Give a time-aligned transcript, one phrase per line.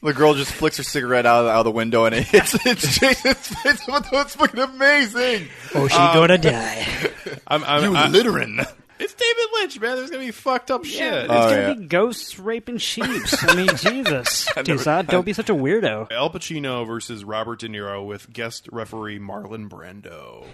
[0.00, 2.54] The girl just flicks her cigarette out of, out of the window and it hits
[2.66, 3.82] it's Jason's face.
[3.88, 5.48] It's fucking amazing.
[5.74, 6.86] Oh, she gonna die.
[7.48, 8.60] I'm, I'm, You I- littering.
[9.00, 9.96] it's David Lynch, man.
[9.96, 11.12] There's gonna be fucked up shit.
[11.12, 11.74] It's Oh, gonna yeah.
[11.74, 13.42] be ghosts raping sheeps.
[13.42, 16.12] I mean, Jesus, Toussaint, don't be such a weirdo.
[16.12, 20.46] Al Pacino versus Robert De Niro with guest referee Marlon Brando.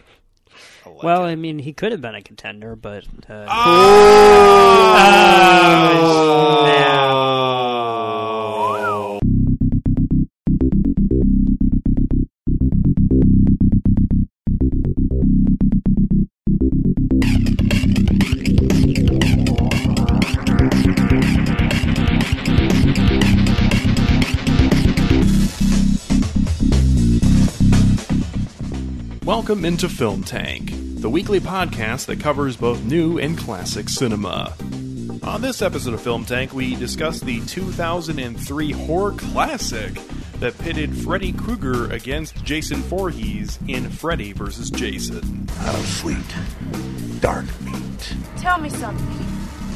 [0.86, 1.32] I like Well, it.
[1.32, 3.46] I mean, he could have been a contender, but uh,
[6.06, 7.43] Oh.
[29.44, 34.54] Welcome into Film Tank, the weekly podcast that covers both new and classic cinema.
[35.22, 39.92] On this episode of Film Tank, we discuss the 2003 horror classic
[40.40, 44.70] that pitted Freddy Krueger against Jason Voorhees in Freddy vs.
[44.70, 45.46] Jason.
[45.58, 46.16] How sweet.
[47.20, 48.16] Dark meat.
[48.38, 49.04] Tell me something.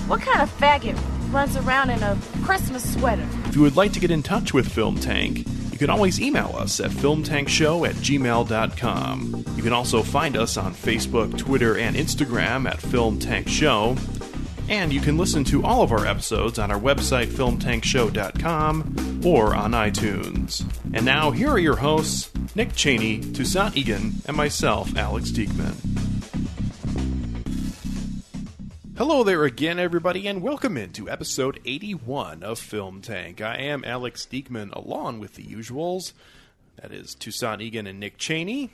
[0.09, 0.99] What kind of faggot
[1.31, 3.29] runs around in a Christmas sweater?
[3.45, 5.47] If you would like to get in touch with Film Tank,
[5.79, 9.45] you can always email us at filmtankshow at gmail.com.
[9.55, 13.97] You can also find us on Facebook, Twitter, and Instagram at Film Tank Show.
[14.69, 19.71] And you can listen to all of our episodes on our website, filmtankshow.com, or on
[19.71, 20.69] iTunes.
[20.93, 26.08] And now, here are your hosts, Nick Cheney, Toussaint Egan, and myself, Alex Diekman.
[28.99, 33.41] Hello there again, everybody, and welcome into episode 81 of Film Tank.
[33.41, 36.13] I am Alex Diekman, along with the usuals.
[36.83, 38.71] That is Toussaint Egan and Nick Cheney.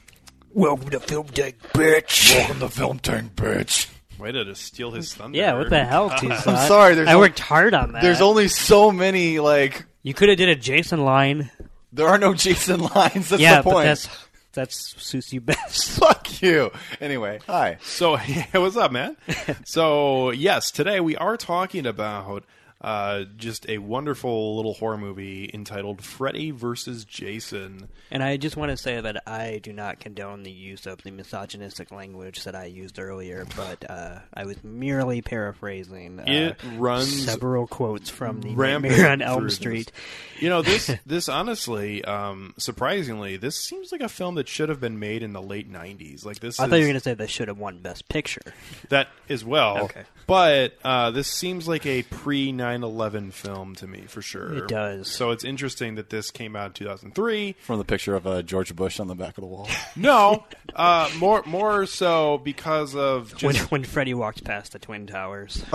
[0.54, 2.34] Welcome to Film Tank, bitch.
[2.34, 3.90] Welcome to Film Tank, bitch.
[4.18, 5.36] Way to just steal his thunder.
[5.36, 6.46] yeah, what the hell, Toussaint?
[6.46, 8.00] I'm sorry, there's I only- worked hard on that.
[8.02, 11.50] There's only so many, like, you could have did a Jason line.
[11.92, 13.28] there are no Jason lines.
[13.28, 13.74] That's yeah, the point.
[13.76, 14.08] but that's
[14.54, 15.90] that's suits you best.
[15.98, 16.70] Fuck you.
[17.00, 17.78] Anyway, hi.
[17.82, 19.16] So, yeah, what's up, man?
[19.64, 22.44] so, yes, today we are talking about
[22.84, 27.06] uh, just a wonderful little horror movie entitled Freddy vs.
[27.06, 27.88] Jason.
[28.10, 31.10] And I just want to say that I do not condone the use of the
[31.10, 37.24] misogynistic language that I used earlier, but uh, I was merely paraphrasing uh, It runs
[37.24, 39.56] several quotes from the Nightmare on Elm through this.
[39.56, 39.92] Street.
[40.38, 40.90] You know this.
[41.06, 45.32] This honestly, um, surprisingly, this seems like a film that should have been made in
[45.32, 46.24] the late '90s.
[46.24, 46.58] Like this.
[46.58, 48.42] I is, thought you were going to say they should have won Best Picture.
[48.88, 49.84] that as well.
[49.84, 50.02] Okay.
[50.26, 54.54] But uh, this seems like a pre 9/11 film to me for sure.
[54.64, 55.08] It does.
[55.10, 57.56] So it's interesting that this came out in 2003.
[57.60, 59.68] From the picture of uh, George Bush on the back of the wall.
[59.96, 65.06] No, uh, more more so because of When, just when Freddy walked past the Twin
[65.06, 65.64] Towers.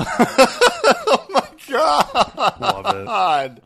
[1.11, 2.59] Oh my god!
[2.59, 3.05] Love it.
[3.05, 3.61] God.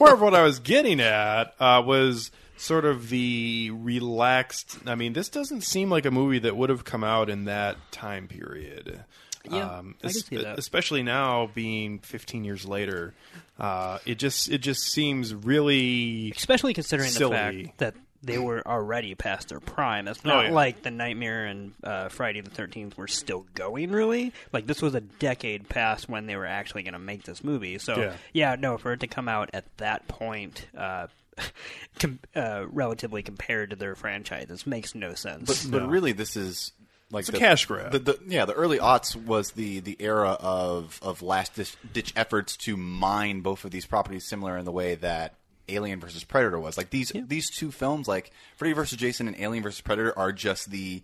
[0.00, 4.78] More of what I was getting at uh, was sort of the relaxed.
[4.86, 7.76] I mean, this doesn't seem like a movie that would have come out in that
[7.90, 9.04] time period.
[9.50, 10.58] Yeah, um, I can see that.
[10.58, 13.14] especially now being 15 years later.
[13.58, 17.30] Uh, it just it just seems really Especially considering Silly.
[17.30, 20.08] the fact that they were already past their prime.
[20.08, 20.50] It's Oh, not yeah.
[20.52, 23.90] like the Nightmare and uh, Friday the Thirteenth were still going.
[23.92, 27.42] Really, like this was a decade past when they were actually going to make this
[27.44, 27.78] movie.
[27.78, 28.12] So Yeah.
[28.32, 28.56] yeah.
[28.58, 31.06] no, for it to come out at that point, uh,
[32.00, 35.66] com- uh, relatively compared to their franchises, makes no sense.
[35.66, 36.72] But, but really, this is
[37.10, 37.92] like It's a the, cash grab.
[37.92, 42.12] The, the, yeah, the early aughts was the the era of of last ditch, ditch
[42.16, 45.34] efforts to mine both of these properties, similar in the way that
[45.68, 46.76] Alien versus Predator was.
[46.76, 50.70] Like these these two films, like Freddy versus Jason and Alien versus Predator, are just
[50.70, 51.02] the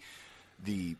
[0.63, 0.97] the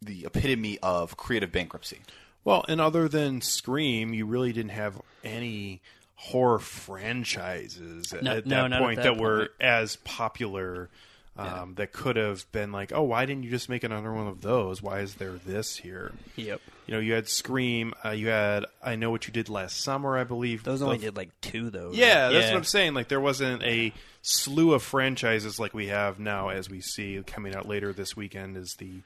[0.00, 2.00] the epitome of creative bankruptcy.
[2.44, 5.80] Well, and other than Scream, you really didn't have any
[6.16, 10.88] horror franchises at, No- at no, that not at point that that were as popular.
[11.36, 14.42] Um, That could have been like, oh, why didn't you just make another one of
[14.42, 14.82] those?
[14.82, 16.12] Why is there this here?
[16.36, 17.94] yep, You know, you had Scream.
[18.04, 20.62] Uh, you had I Know What You Did Last Summer, I believe.
[20.62, 21.90] those only The- did like two though.
[21.92, 22.50] Yeah, that's Yeah.
[22.52, 22.92] what I'm saying.
[22.94, 27.54] Like there wasn't a slew of franchises like we have now, as we see coming
[27.54, 29.00] out later this weekend is the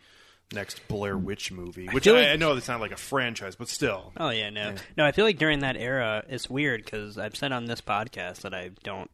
[0.53, 3.55] next Blair Witch movie, which I, feel like- I know it's not like a franchise,
[3.57, 4.13] but still.
[4.17, 5.05] Oh yeah, no, no.
[5.05, 8.53] I feel like during that era, it's weird because I've said on this podcast that
[8.53, 9.11] I don't.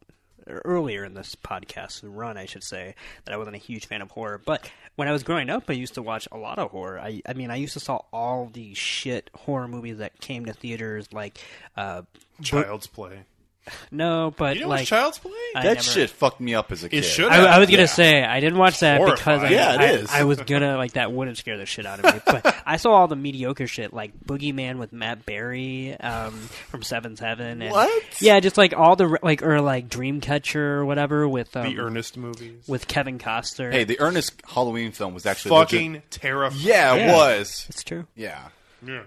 [0.47, 2.95] Earlier in this podcast run, I should say
[3.25, 4.41] that I wasn't a huge fan of horror.
[4.43, 6.99] But when I was growing up, I used to watch a lot of horror.
[6.99, 10.53] I, I mean, I used to saw all the shit horror movies that came to
[10.53, 11.39] theaters, like
[11.77, 12.03] uh,
[12.41, 13.23] Child's Play.
[13.91, 15.31] No, but You know like what's Child's Play?
[15.55, 17.03] I that never- shit fucked me up as a kid.
[17.05, 17.85] should I, I was gonna Yeah.
[17.85, 19.53] say I didn't watch that because I, horrifying.
[19.53, 20.09] Yeah, it I, is.
[20.11, 22.21] I was gonna like that wouldn't scare the shit out of me.
[22.43, 27.15] But I saw all the mediocre shit like Boogeyman with Matt Berry um, from Seven
[27.15, 27.61] Seven.
[27.61, 28.21] And, What?
[28.21, 32.17] Yeah, just like all the like or like Dreamcatcher or whatever with um, the Ernest
[32.17, 32.67] movies.
[32.67, 33.71] with Kevin Costner.
[33.71, 36.61] Hey, the Ernest Halloween film was actually Fucking legit- terrifying.
[36.65, 37.15] Yeah, it Yeah.
[37.15, 37.65] was.
[37.69, 38.07] it's true.
[38.15, 38.47] Yeah.
[38.85, 39.03] Yeah.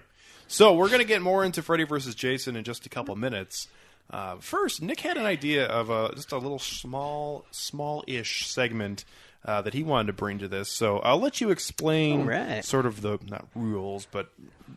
[0.47, 3.67] So we're going to get more into Freddy versus Jason in just a couple minutes.
[4.09, 9.03] Uh, first, Nick had an idea of a just a little small, small-ish segment
[9.45, 10.69] uh, that he wanted to bring to this.
[10.69, 12.63] So I'll let you explain right.
[12.63, 14.29] sort of the not rules, but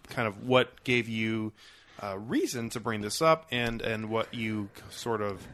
[0.09, 1.53] kind of what gave you
[2.03, 5.47] uh, reason to bring this up, and and what you sort of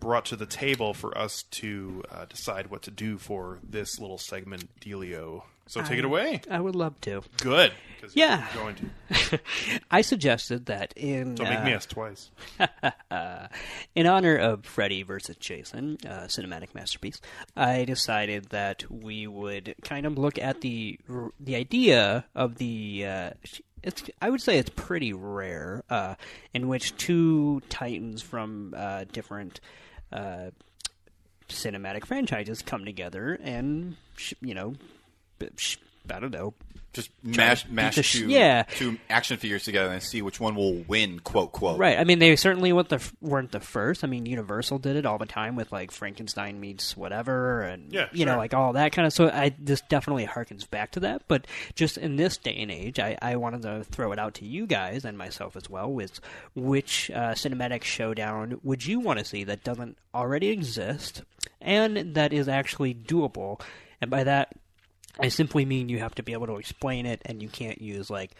[0.00, 4.18] brought to the table for us to uh, decide what to do for this little
[4.18, 5.42] segment, Delio.
[5.68, 6.40] So take it away.
[6.50, 7.22] I would love to.
[7.42, 7.72] Good.
[8.14, 8.46] Yeah.
[8.54, 8.76] you're going
[9.10, 9.40] to.
[9.90, 12.30] I suggested that in Don't make uh, me ask twice.
[13.94, 17.20] in honor of Freddy versus Jason, uh, cinematic masterpiece,
[17.56, 20.98] I decided that we would kind of look at the
[21.38, 23.04] the idea of the.
[23.06, 23.30] Uh,
[23.82, 26.14] it's, I would say it's pretty rare, uh,
[26.52, 29.60] in which two titans from uh, different
[30.12, 30.50] uh,
[31.48, 34.74] cinematic franchises come together and, sh- you know,
[36.10, 36.54] I don't know,
[36.94, 38.62] Just mash mash the sh- two, yeah.
[38.62, 41.78] two action figures together and see which one will win, quote quote.
[41.78, 41.98] Right.
[41.98, 44.02] I mean, they certainly weren't the, f- weren't the first.
[44.04, 48.08] I mean, Universal did it all the time with like Frankenstein meets whatever, and Yeah,
[48.12, 49.12] you know, like all that kind of.
[49.12, 51.22] So I this definitely harkens back to that.
[51.28, 54.46] But just in this day and age, I, I wanted to throw it out to
[54.46, 55.92] you guys and myself as well.
[55.92, 56.20] With
[56.54, 61.22] which uh, cinematic showdown would you want to see that doesn't already exist
[61.60, 63.60] and that is actually doable?
[64.00, 64.54] And by that,
[65.18, 68.10] I simply mean you have to be able to explain it, and you can't use
[68.10, 68.32] like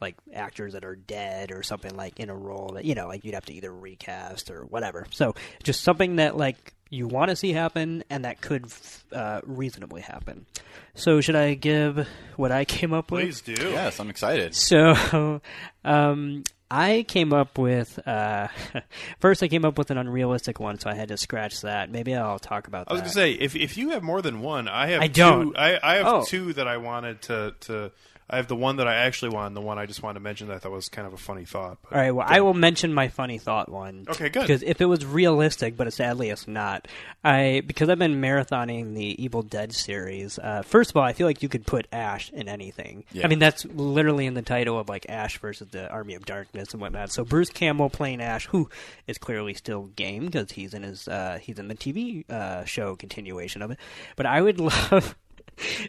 [0.00, 3.24] like actors that are dead or something like in a role that you know like
[3.24, 5.06] you'd have to either recast or whatever.
[5.10, 8.66] So just something that like you want to see happen and that could
[9.12, 10.46] uh, reasonably happen.
[10.94, 12.06] So should I give
[12.36, 13.22] what I came up with?
[13.22, 13.70] Please do.
[13.70, 14.54] Yes, I'm excited.
[14.54, 15.40] So,
[15.84, 18.48] um, I came up with uh,
[19.20, 19.42] first.
[19.42, 21.90] I came up with an unrealistic one, so I had to scratch that.
[21.90, 22.86] Maybe I'll talk about.
[22.86, 22.90] That.
[22.90, 23.04] I was that.
[23.04, 25.00] gonna say if if you have more than one, I have.
[25.02, 25.56] I don't.
[25.56, 26.24] I, I have Oh.
[26.24, 27.92] two that I wanted to to.
[28.28, 30.48] I have the one that I actually and the one I just wanted to mention
[30.48, 31.78] that I thought was kind of a funny thought.
[31.92, 32.10] All right.
[32.10, 34.06] Well, I will mention my funny thought one.
[34.08, 34.42] Okay, good.
[34.42, 36.88] Because if it was realistic, but sadly it's not,
[37.22, 40.40] I because I've been marathoning the Evil Dead series.
[40.40, 43.04] Uh, first of all, I feel like you could put Ash in anything.
[43.12, 43.26] Yeah.
[43.26, 46.72] I mean, that's literally in the title of like Ash versus the Army of Darkness
[46.72, 47.12] and whatnot.
[47.12, 48.68] So Bruce Campbell playing Ash, who
[49.06, 52.96] is clearly still game because he's in his uh, he's in the TV uh, show
[52.96, 53.78] continuation of it.
[54.16, 55.14] But I would love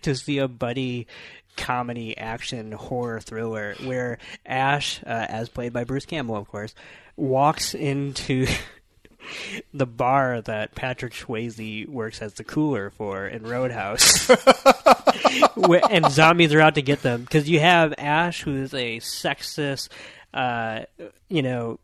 [0.01, 1.07] to see a buddy
[1.57, 6.73] comedy action horror thriller where Ash, uh, as played by Bruce Campbell, of course,
[7.15, 8.47] walks into
[9.73, 14.29] the bar that Patrick Swayze works as the cooler for in Roadhouse.
[15.89, 19.89] And zombies are out to get them because you have Ash, who's a sexist,
[20.33, 20.83] uh,
[21.27, 21.79] you know,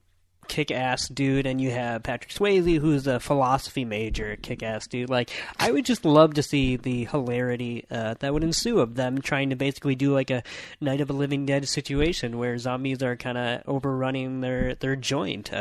[0.47, 5.09] kick-ass dude, and you have Patrick Swayze, who's a philosophy major, kick-ass dude.
[5.09, 9.21] Like, I would just love to see the hilarity uh, that would ensue of them
[9.21, 10.43] trying to basically do like a
[10.81, 15.51] Night of the Living Dead situation where zombies are kind of overrunning their their joint.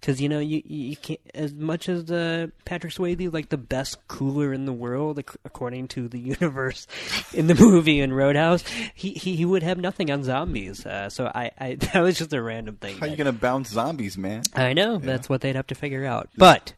[0.00, 3.58] Because you know, you you can't as much as uh, Patrick Swayze is like the
[3.58, 6.86] best cooler in the world according to the universe
[7.32, 8.64] in the movie in Roadhouse.
[8.94, 10.84] He he, he would have nothing on zombies.
[10.84, 12.98] Uh, so I, I that was just a random thing.
[12.98, 14.29] How are you gonna bounce zombies, man?
[14.54, 16.28] I know that's what they'd have to figure out.
[16.36, 16.72] But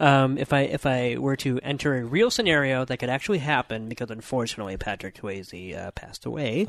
[0.00, 3.88] um, if I if I were to enter a real scenario that could actually happen,
[3.88, 6.66] because unfortunately Patrick Swayze uh, passed away,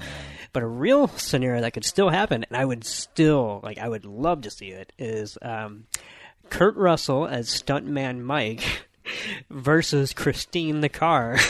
[0.53, 4.05] but a real scenario that could still happen, and I would still like, I would
[4.05, 5.85] love to see it is um,
[6.49, 8.87] Kurt Russell as stuntman Mike
[9.49, 11.37] versus Christine the car.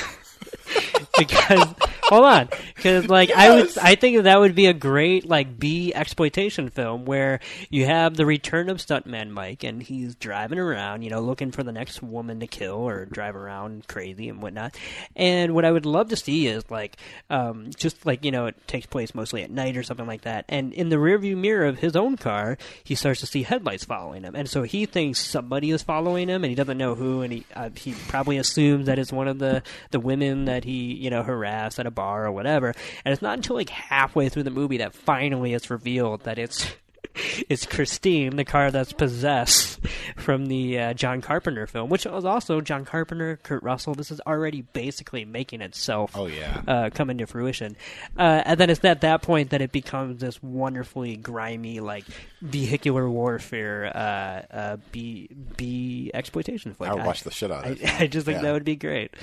[1.17, 2.50] because hold on.
[2.75, 7.05] Because like i would i think that would be a great like b exploitation film
[7.05, 7.39] where
[7.70, 11.63] you have the return of stuntman mike and he's driving around you know looking for
[11.63, 14.75] the next woman to kill or drive around crazy and whatnot.
[15.15, 16.98] And what i would love to see is like
[17.29, 20.46] um, just like you know it takes place mostly at night or something like that.
[20.50, 24.24] And in the rearview mirror of his own car he starts to see headlights following
[24.24, 24.36] him.
[24.36, 27.46] And so he thinks somebody is following him and he doesn't know who and he
[27.55, 31.24] uh, he probably assumes that it's one of the the women that he you know
[31.24, 32.74] harassed at a bar or whatever.
[33.05, 36.67] And it's not until like halfway through the movie that finally it's revealed that it's
[37.50, 39.79] is Christine, the car that's possessed
[40.17, 43.93] from the uh, John Carpenter film, which was also John Carpenter, Kurt Russell.
[43.95, 46.12] This is already basically making itself.
[46.15, 46.62] Oh, yeah.
[46.67, 47.75] uh, come into fruition.
[48.17, 52.05] Uh, and then it's at that point that it becomes this wonderfully grimy, like
[52.41, 56.89] vehicular warfare, uh, uh, B B exploitation flick.
[56.89, 58.01] I would watch the shit out of I, it.
[58.01, 58.41] I just think Yeah.
[58.43, 59.13] that would be great.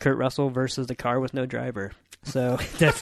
[0.00, 1.92] Kurt Russell versus the car with no driver.
[2.24, 3.00] So that's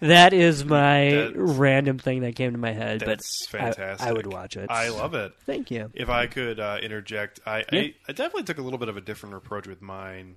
[0.00, 3.00] that is my That's- random thing that came to my head.
[3.00, 4.06] That's but I- fantastic.
[4.08, 4.70] I, would watch it.
[4.70, 5.32] I love it.
[5.46, 5.90] Thank you.
[5.94, 7.80] If I could uh, interject, I, Yeah.
[7.80, 10.36] I I definitely took a little bit of a different approach with mine.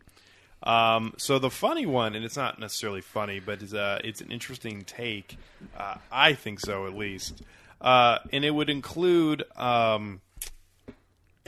[0.64, 4.32] Um, so the funny one, and it's not necessarily funny, but it's, uh, it's an
[4.32, 5.38] interesting take.
[5.76, 7.42] Uh, I think so, at least.
[7.80, 10.22] Uh, and it would include um,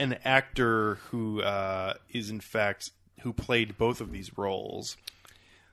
[0.00, 2.90] an actor who uh, is, in fact,
[3.20, 4.96] who played both of these roles.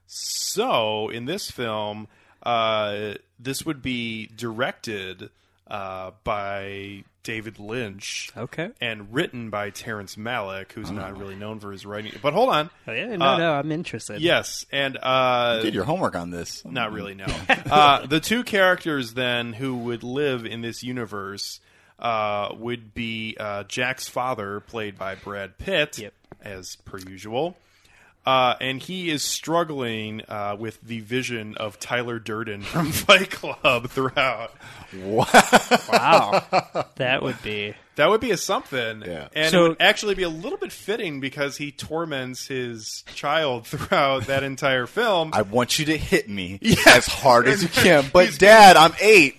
[0.06, 2.08] So in this film,
[2.44, 5.30] uh, this would be directed
[5.72, 8.30] uh, by David Lynch.
[8.36, 8.70] Okay.
[8.82, 12.12] And written by Terrence Malick, who's not really known for his writing.
[12.22, 12.70] But hold on.
[12.88, 14.20] Oh, yeah, no, Uh, no, I'm interested.
[14.22, 16.66] Yes, and uh, Did your homework on this?
[16.70, 17.26] not really, no.
[17.50, 21.60] uh, the two characters then who would live in this universe
[22.00, 26.14] uh, would be uh, Jack's father, played by Brad Pitt, Yep.
[26.42, 27.56] as per usual.
[28.26, 33.90] Uh, and he is struggling uh, with the vision of Tyler Durden from Fight Club
[33.90, 34.54] throughout.
[34.94, 36.44] Wow,
[36.96, 37.74] that would be.
[37.96, 39.04] That would be a something.
[39.06, 39.28] Yeah.
[39.36, 43.68] And So- it would actually be a little bit fitting because he torments his child
[43.68, 45.32] throughout that entire film.
[45.34, 48.06] I want you to hit me as hard as you can.
[48.14, 49.36] But Dad, I'm eight.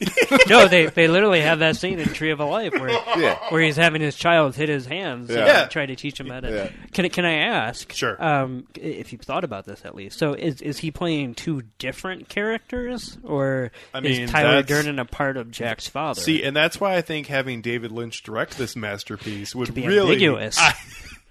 [0.49, 3.38] No, they they literally have that scene in Tree of a Life where Yeah.
[3.49, 5.66] where he's having his child hit his hands and Yeah.
[5.66, 6.50] try to teach him how to.
[6.50, 6.68] Yeah.
[6.92, 7.92] Can I- can I ask?
[7.92, 8.23] Sure.
[8.23, 10.18] Um, if you've thought about this at least.
[10.18, 15.04] So is is he playing two different characters, or I mean, is Tyler Durden a
[15.04, 16.21] part of Jack's father?
[16.21, 20.12] See, and that's why I think having David Lynch direct this masterpiece would be really
[20.12, 20.58] ambiguous.
[20.58, 20.75] I-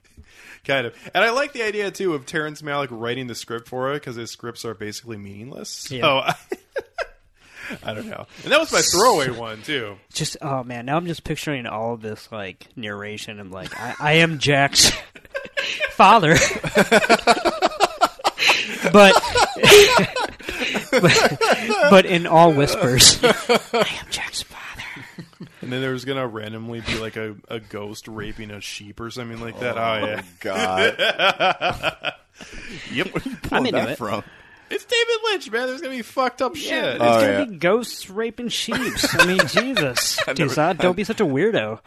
[0.65, 3.91] kind of, and I like the idea too of Terrence Malick writing the script for
[3.91, 5.69] it because his scripts are basically meaningless.
[5.69, 6.33] So Yeah.
[7.83, 9.95] I, don't know, and that was my throwaway one too.
[10.13, 13.39] just oh man, now I'm just picturing all of this like narration.
[13.39, 14.91] I'm like, I, I am Jack's
[15.91, 16.35] father,
[18.91, 19.13] but,
[20.91, 21.39] but
[21.89, 24.60] but in all whispers, I am Jack's father.
[25.61, 29.39] And then there's gonna randomly be like a, a ghost raping a sheep or something
[29.39, 29.77] like that.
[29.77, 32.13] Oh, yeah, God.
[32.91, 33.07] yep.
[33.15, 33.97] I'm Pulling into that it.
[33.97, 34.23] from?
[34.71, 35.67] It's David Lynch, man.
[35.67, 36.71] There's gonna be fucked up shit.
[36.95, 37.43] It's Oh, gonna yeah.
[37.45, 38.75] be ghosts raping sheep.
[39.13, 41.79] I mean, Jesus, Toussaint, don't be such a weirdo.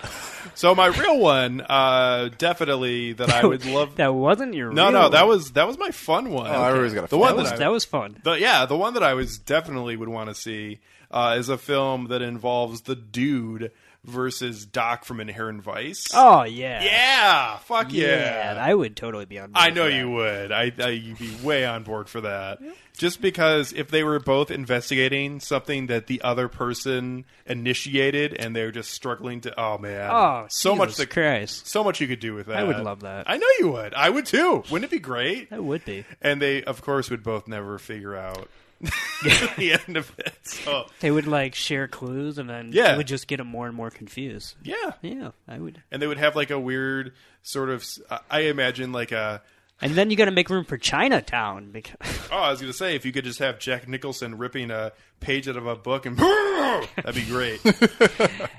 [0.54, 3.97] So my real one, uh, definitely that I would love.
[3.97, 4.71] That wasn't your.
[4.71, 5.28] No, real no, that one.
[5.31, 6.47] was that was my fun one.
[6.50, 8.19] Oh, everybody's got a the fun one that was that, I, that was fun.
[8.23, 10.78] the, yeah, the one that I was definitely would want to see
[11.14, 13.71] uh, is a film that involves the dude
[14.02, 16.09] versus Doc from Inherent Vice.
[16.12, 18.59] Oh yeah, yeah, fuck yeah.
[18.61, 19.52] I would totally be on.
[19.52, 20.50] board I know you would.
[20.50, 22.59] I, I you'd be way on board for that.
[22.97, 28.73] Just because if they were both investigating something that the other person initiated and they're
[28.73, 30.11] just struggling to oh man.
[30.11, 31.66] Oh, so much Jesus that Christ.
[31.68, 32.56] so much you could do with that.
[32.56, 33.30] I would love that.
[33.30, 33.94] I know you would.
[33.94, 34.64] I would too.
[34.71, 35.50] Wouldn't it be great?
[35.50, 36.04] That would be.
[36.21, 38.49] And they, of course, would both never figure out
[39.57, 40.35] the end of it.
[40.45, 42.95] So, They would like share clues, and then Yeah.
[42.95, 44.57] it would just get them more and more confused.
[44.62, 44.93] yeah.
[45.03, 45.83] Yeah, I would.
[45.91, 47.12] And they would have like a weird
[47.43, 47.87] sort of,
[48.31, 49.43] I imagine like a,
[49.81, 51.97] And then you got to make room for Chinatown because
[52.33, 54.93] oh, I was going to say, if you could just have Jack Nicholson ripping a
[55.21, 57.61] page out of a book and that'd be great.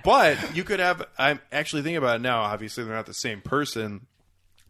[0.04, 3.42] but you could have, I'm actually thinking about it now, obviously they're not the same
[3.42, 4.08] person.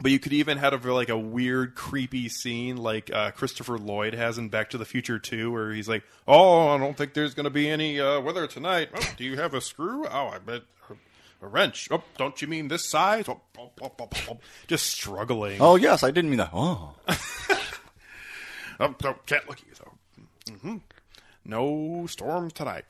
[0.01, 4.37] But you could even have like a weird, creepy scene like uh, Christopher Lloyd has
[4.37, 7.45] in Back to the Future 2, where he's like, "Oh, I don't think there's going
[7.45, 8.89] to be any uh, weather tonight.
[8.93, 10.05] Oh, do you have a screw?
[10.05, 11.87] Oh, I bet a, a wrench.
[11.91, 13.29] Oh, don't you mean this size?
[13.29, 14.37] Oh, oh, oh, oh, oh."
[14.67, 15.61] Just struggling.
[15.61, 16.51] Oh, yes, I didn't mean that.
[16.53, 16.95] Oh.
[18.79, 20.53] Oh, no, can't look at you though.
[20.59, 20.77] hmm
[21.45, 22.83] No storms tonight.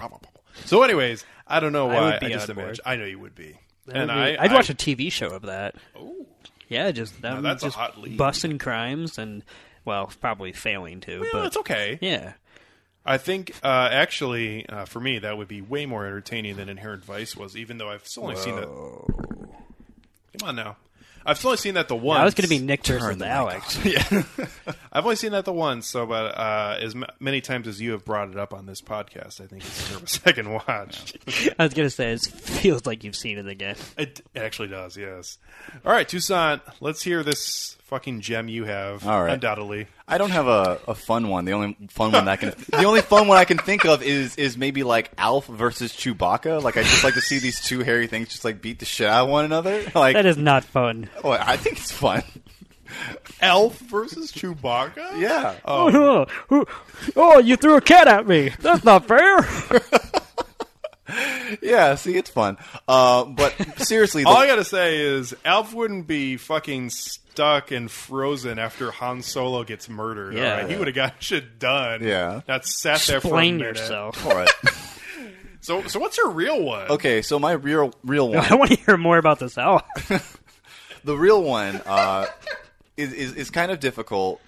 [0.66, 2.04] So, anyways, I don't know I why.
[2.06, 2.66] would I, just on board.
[2.70, 2.84] imagine.
[2.88, 3.60] I know you would be.
[3.86, 5.76] That and would be- I, I'd I- watch a TV show of that.
[5.98, 6.26] Ooh.
[6.68, 8.18] Yeah, just them that's a just hot lead.
[8.18, 9.44] busting crimes and
[9.84, 11.22] well, probably failing to.
[11.22, 12.00] Well, but it's okay.
[12.02, 12.34] yeah,
[13.06, 17.06] I think uh, actually, uh, for me, that would be way more entertaining than Inherent
[17.06, 17.56] Vice was.
[17.56, 18.68] Even though I've only seen that.
[18.68, 20.78] Come on now.
[21.26, 22.20] I've only seen that the once.
[22.20, 23.84] I was going to be Nick Turn versus Alex.
[23.84, 24.04] yeah,
[24.92, 27.92] I've only seen that the once, so but uh, as m- many times as you
[27.94, 31.14] have brought it up on this podcast, I think it's deserve a second watch.
[31.58, 33.76] I was going to say it feels like you've seen it again.
[33.98, 35.38] It, it actually does, yes.
[35.86, 39.08] All right, Toussaint, let's hear this fucking gem you have.
[39.08, 39.34] All right.
[39.34, 39.88] undoubtedly.
[40.08, 41.46] I don't have a, a fun one.
[41.46, 44.04] The only fun one that I can the only fun one I can think of
[44.04, 46.62] is is maybe like Alf versus Chewbacca.
[46.62, 49.08] Like I just like to see these two hairy things just like beat the shit
[49.08, 49.84] out of one another.
[49.96, 51.10] Like That is not fun.
[51.24, 52.24] oh, I think it's fun.
[53.42, 55.20] Elf versus Chewbacca.
[55.20, 55.56] Yeah.
[55.66, 56.26] Oh,
[57.16, 58.50] oh, you threw a cat at me.
[58.60, 59.40] That's not fair.
[61.62, 62.58] Yeah, see, it's fun.
[62.88, 67.90] Uh, but seriously, the, All I gotta say is, Alf wouldn't be fucking stuck and
[67.90, 70.34] frozen after Han Solo gets murdered.
[70.34, 70.54] Yeah.
[70.56, 70.70] all right?
[70.72, 72.04] he would have got shit done.
[72.04, 72.42] Yeah.
[72.48, 74.26] not sat there for a Explain yourself.
[74.26, 74.50] all right.
[75.62, 76.90] So, so what's your real one?
[76.92, 78.38] Okay, so my real real one.
[78.38, 79.82] I want to hear more about this owl.
[81.04, 82.28] the real one uh,
[82.96, 84.40] is, is is kind of difficult.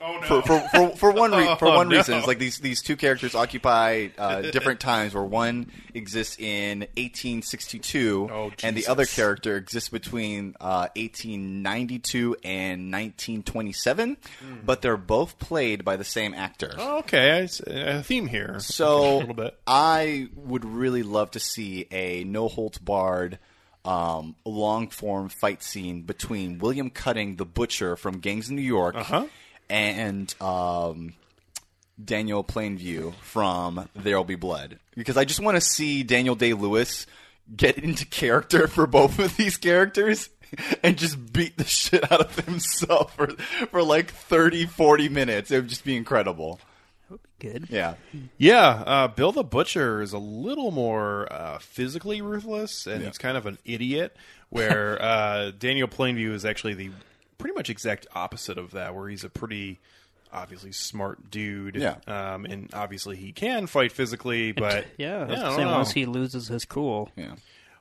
[0.00, 0.22] Oh, no.
[0.22, 1.96] For, for, for, for one re- for Oh, one no.
[1.96, 5.14] reason, it's like these these two characters occupy uh, different times.
[5.14, 12.92] Where one exists in 1862, Oh, and the other character exists between uh, 1892 and
[12.92, 14.16] 1927.
[14.40, 14.54] Hmm.
[14.64, 16.72] But they're both played by the same actor.
[16.78, 18.60] Oh, okay, a theme here.
[18.60, 19.58] So a little bit.
[19.66, 23.38] I would really love to see a no holds barred
[23.84, 28.94] um, long form fight scene between William Cutting, the butcher from Gangs of New York,
[28.94, 29.26] Uh-huh.
[29.70, 31.14] And um,
[32.02, 34.78] Daniel Plainview from There'll Be Blood.
[34.96, 37.06] Because I just want to see Daniel Day Lewis
[37.54, 40.28] get into character for both of these characters.
[40.84, 43.26] And just beat the shit out of himself for,
[43.72, 45.50] for like 30, 40 minutes.
[45.50, 46.60] It would just be incredible.
[47.08, 47.66] That would be good.
[47.70, 47.94] Yeah.
[48.38, 53.08] Yeah, uh, Bill the Butcher is a little more uh, physically ruthless, and Yeah.
[53.08, 54.16] he's kind of an idiot.
[54.50, 56.90] Where uh, Daniel Plainview is actually the
[57.38, 59.78] pretty much exact opposite of that, where he's a pretty
[60.32, 61.76] obviously smart dude.
[61.76, 61.96] Yeah.
[62.06, 65.70] um, and obviously he can fight physically, but Yeah, I was I don't say, know.
[65.72, 67.10] once he loses his cool.
[67.16, 67.34] Yeah.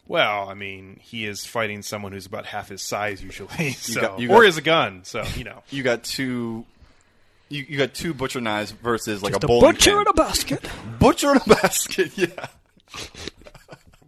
[0.06, 4.20] Well, I mean, he is fighting someone who's about half his size usually, so got-
[4.20, 5.64] you or got- he has a gun, so you know.
[5.70, 6.66] you got two
[7.50, 10.02] you, you got two butcher knives versus like Just a a butcher pin.
[10.02, 10.66] in a basket.
[11.00, 12.12] butcher in a basket.
[12.18, 12.48] Yeah,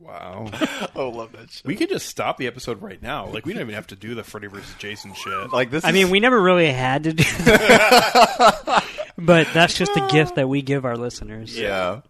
[0.06, 0.52] Wow,
[0.96, 1.66] oh, love that shit.
[1.66, 3.26] we could just stop the episode right now.
[3.28, 5.52] Like we don't even have to do the Freddy versus Jason shit.
[5.52, 5.84] Like this.
[5.84, 8.84] I is- mean, we never really had to do that.
[9.18, 11.58] but that's just a gift that we give our listeners.
[11.58, 12.02] yeah.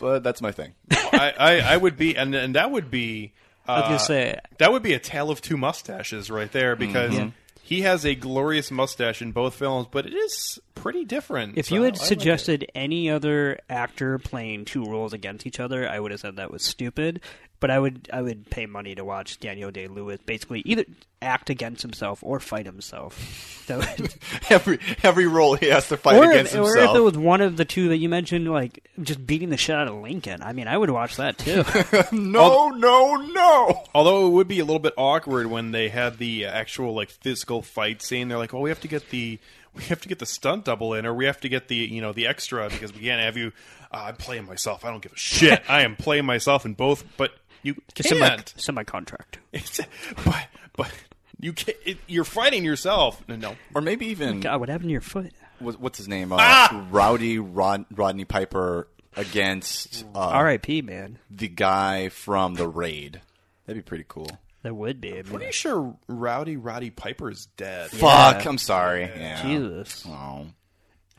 [0.00, 0.72] but that's my thing.
[0.90, 3.32] I, I, I would be, and and that would be.
[3.68, 6.74] Uh, I was gonna say, that would be a tale of two mustaches right there
[6.74, 7.28] because Mm-hmm.
[7.68, 11.58] He has a glorious mustache in both films, but it is pretty different.
[11.58, 15.60] if So you had I like suggested any other actor playing two roles against each
[15.60, 17.20] other, I would have said that was stupid.
[17.60, 20.84] But I would, I would pay money to watch Daniel Day Lewis basically either
[21.20, 23.54] act against himself or fight himself.
[23.68, 24.14] That would,
[24.48, 27.42] every every role he has to fight or, against if, or if it was one
[27.42, 30.40] of the two that you mentioned, like just beating the shit out of Lincoln.
[30.42, 31.64] I mean, I would watch that too.
[32.16, 33.84] no, no, no.
[33.94, 37.60] Although it would be a little bit awkward when they had the actual like physical
[37.60, 38.28] fight scene.
[38.28, 39.38] They're like, "Oh, we have to get the
[39.74, 42.00] we have to get the stunt double in, or we have to get the you
[42.00, 43.52] know the extra because we can't have you."
[43.92, 44.82] Uh, I'm playing myself.
[44.86, 45.62] I don't give a shit.
[45.68, 48.52] I am playing myself in both, but you just in my, can't.
[48.54, 49.38] just in my contract.
[50.24, 50.92] But but
[51.40, 51.76] you can't.
[51.84, 53.22] It, you're fighting yourself.
[53.28, 55.32] No, Or maybe even God, what happened to your foot?
[55.58, 56.32] what- what's his name?
[56.32, 56.86] Uh, Ah!
[56.90, 60.82] Rowdy Rod, Rodney Piper against uh, R.I.P.
[60.82, 63.20] Man, the guy from the raid.
[63.66, 64.30] That'd be pretty cool.
[64.62, 65.10] that would be.
[65.12, 67.90] I mean, pretty sure Rowdy Roddy Piper is dead.
[67.90, 68.46] Fuck.
[68.46, 69.02] I'm sorry.
[69.02, 69.42] Yeah.
[69.42, 70.06] Jesus.
[70.08, 70.46] Oh.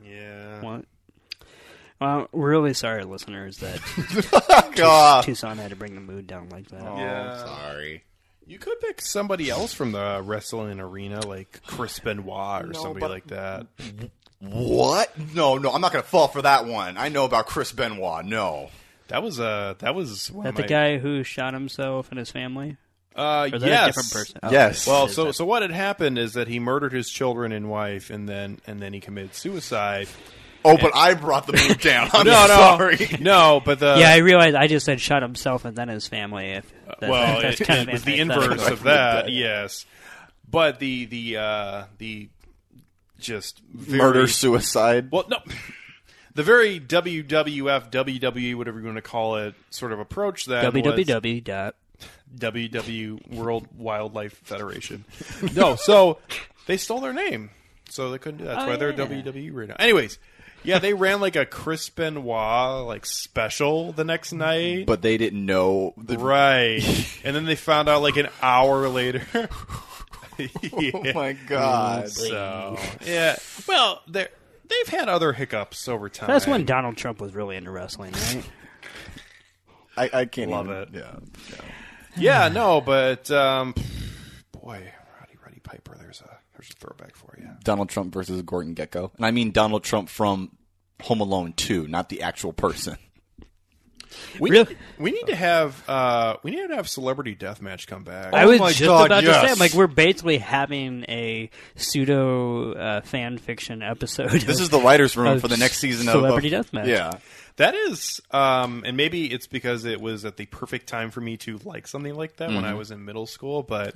[0.03, 0.38] Yeah.
[1.99, 2.07] What?
[2.09, 5.23] Well, we're really sorry, listeners, that God.
[5.25, 6.81] Toussaint had to bring the mood down like that.
[6.81, 7.41] Oh, Yeah.
[7.41, 8.03] Oh, Sorry.
[8.47, 12.99] You could pick somebody else from the wrestling arena, like Chris Benoit or No, somebody
[13.01, 13.67] but- like that.
[14.41, 15.11] What?
[15.35, 16.97] No, no, I'm not going to fall for that one.
[16.97, 18.25] I know about Chris Benoit.
[18.25, 18.69] No.
[19.09, 22.19] That was uh that was one That of the my- guy who shot himself and
[22.19, 22.77] his family?
[23.15, 23.83] Uh, Or is that yes.
[23.83, 24.39] a different person?
[24.43, 24.87] Oh, Yes.
[24.87, 25.33] Well, it is so that.
[25.33, 28.79] so what had happened is that he murdered his children and wife, and then and
[28.79, 30.07] then he committed suicide.
[30.65, 32.09] Oh, but I brought the mood down.
[32.13, 33.17] I'm no, no, sorry.
[33.19, 33.61] no.
[33.63, 36.47] But the yeah, I realized I just said shot himself and then his family.
[36.51, 39.29] If that, well, that's it, kind it of was the inverse of that.
[39.29, 39.85] Yes,
[40.49, 42.29] but the the uh, the
[43.19, 45.09] just very, Murder, suicide.
[45.11, 45.37] Well, no.
[46.35, 50.83] The very WWF, WWE, whatever you want to call it, sort of approach that was-
[50.83, 51.43] www.
[51.43, 51.75] dot
[52.37, 55.03] WW World Wildlife Federation.
[55.55, 56.19] no, so
[56.65, 57.49] they stole their name,
[57.89, 58.53] so they couldn't do that.
[58.55, 58.97] That's Oh, why they're yeah.
[59.05, 59.75] WWE right now.
[59.79, 60.19] Anyways,
[60.63, 64.85] Yeah, they ran like a Chris Benoit like special the next night.
[64.85, 65.93] But they didn't know.
[65.97, 66.81] The, right.
[67.23, 69.23] and then they found out like an hour later.
[70.71, 72.07] Oh my god!
[72.09, 73.35] So yeah,
[73.67, 74.25] well, they
[74.69, 76.27] they've had other hiccups over time.
[76.27, 78.49] That's when Donald Trump was really into wrestling, right?
[79.97, 80.89] I, I can't Love even- it.
[80.93, 81.15] Yeah.
[81.49, 81.61] yeah.
[82.15, 83.73] Yeah, no, but um,
[84.53, 87.47] boy, Roddy Roddy Piper, there's a there's a throwback for you.
[87.63, 90.57] Donald Trump versus Gordon Gekko, and I mean Donald Trump from
[91.03, 92.97] Home Alone 2, not the actual person.
[94.39, 94.69] We Really?
[94.69, 98.33] need, we need to have uh we need to have Celebrity Deathmatch come back.
[98.33, 99.53] I was my just God, about to yes.
[99.53, 104.31] say, like, we're basically having a pseudo uh, fan fiction episode.
[104.31, 106.87] This is the writers' room for the next season of Celebrity of, Deathmatch.
[106.87, 107.11] Yeah,
[107.57, 111.37] That is, um, and maybe it's because it was at the perfect time for me
[111.37, 113.61] to like something like that when I was in middle school.
[113.61, 113.95] But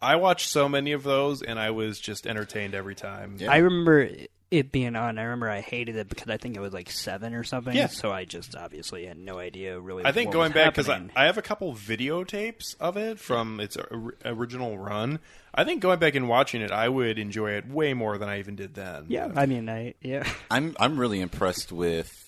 [0.00, 3.36] I watched so many of those, and I was just entertained every time.
[3.38, 3.50] Yeah.
[3.50, 4.08] I remember
[4.50, 5.18] it being on.
[5.18, 7.76] I remember I hated it because I think it was like seven or something.
[7.76, 7.88] Yeah.
[7.88, 10.04] So I just obviously had no idea really.
[10.04, 11.02] I think what going was back because I.
[11.14, 13.76] I have a couple videotapes of it from its
[14.24, 15.18] original run.
[15.54, 18.38] I think going back and watching it, I would enjoy it way more than I
[18.38, 19.06] even did then.
[19.08, 20.28] yeah, I mean, I yeah.
[20.50, 22.27] I'm I'm really impressed with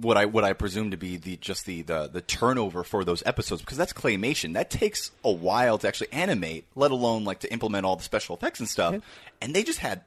[0.00, 3.22] what I what I presume to be the just the, the the turnover for those
[3.26, 4.54] episodes because that's claymation.
[4.54, 8.36] That takes a while to actually animate, let alone like to implement all the special
[8.36, 8.96] effects and stuff.
[9.40, 10.02] And they just had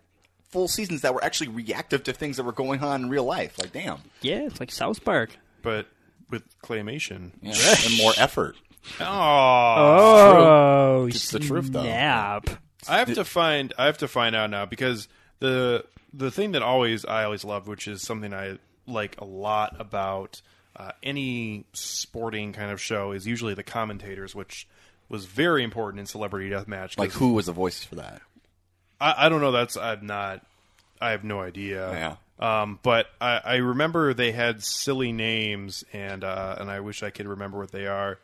[0.50, 3.58] full seasons that were actually reactive to things that were going on in real life.
[3.60, 5.38] Like damn, Yeah, it's like South Park.
[5.62, 5.88] but
[6.30, 7.32] with claymation.
[7.42, 7.54] yeah,
[7.86, 8.56] and more effort.
[9.00, 9.06] Oh,
[11.04, 11.84] Oh, It's the truth, though.
[11.84, 12.50] snap.
[12.88, 15.08] I have to find I have to find out now because
[15.40, 19.76] the the thing that always I always loved, which is something I like a lot
[19.80, 20.42] about
[20.76, 24.68] uh, any sporting kind of show, is usually the commentators, which
[25.10, 26.98] was very important in Celebrity Deathmatch.
[26.98, 28.22] Like who was the voice for that?
[29.00, 29.52] I, I don't know.
[29.52, 30.46] That's I'm not.
[31.00, 31.92] I have no idea.
[31.92, 32.16] Yeah.
[32.40, 37.10] Um, but I, I remember they had silly names, and uh, and I wish I
[37.10, 38.20] could remember what they are.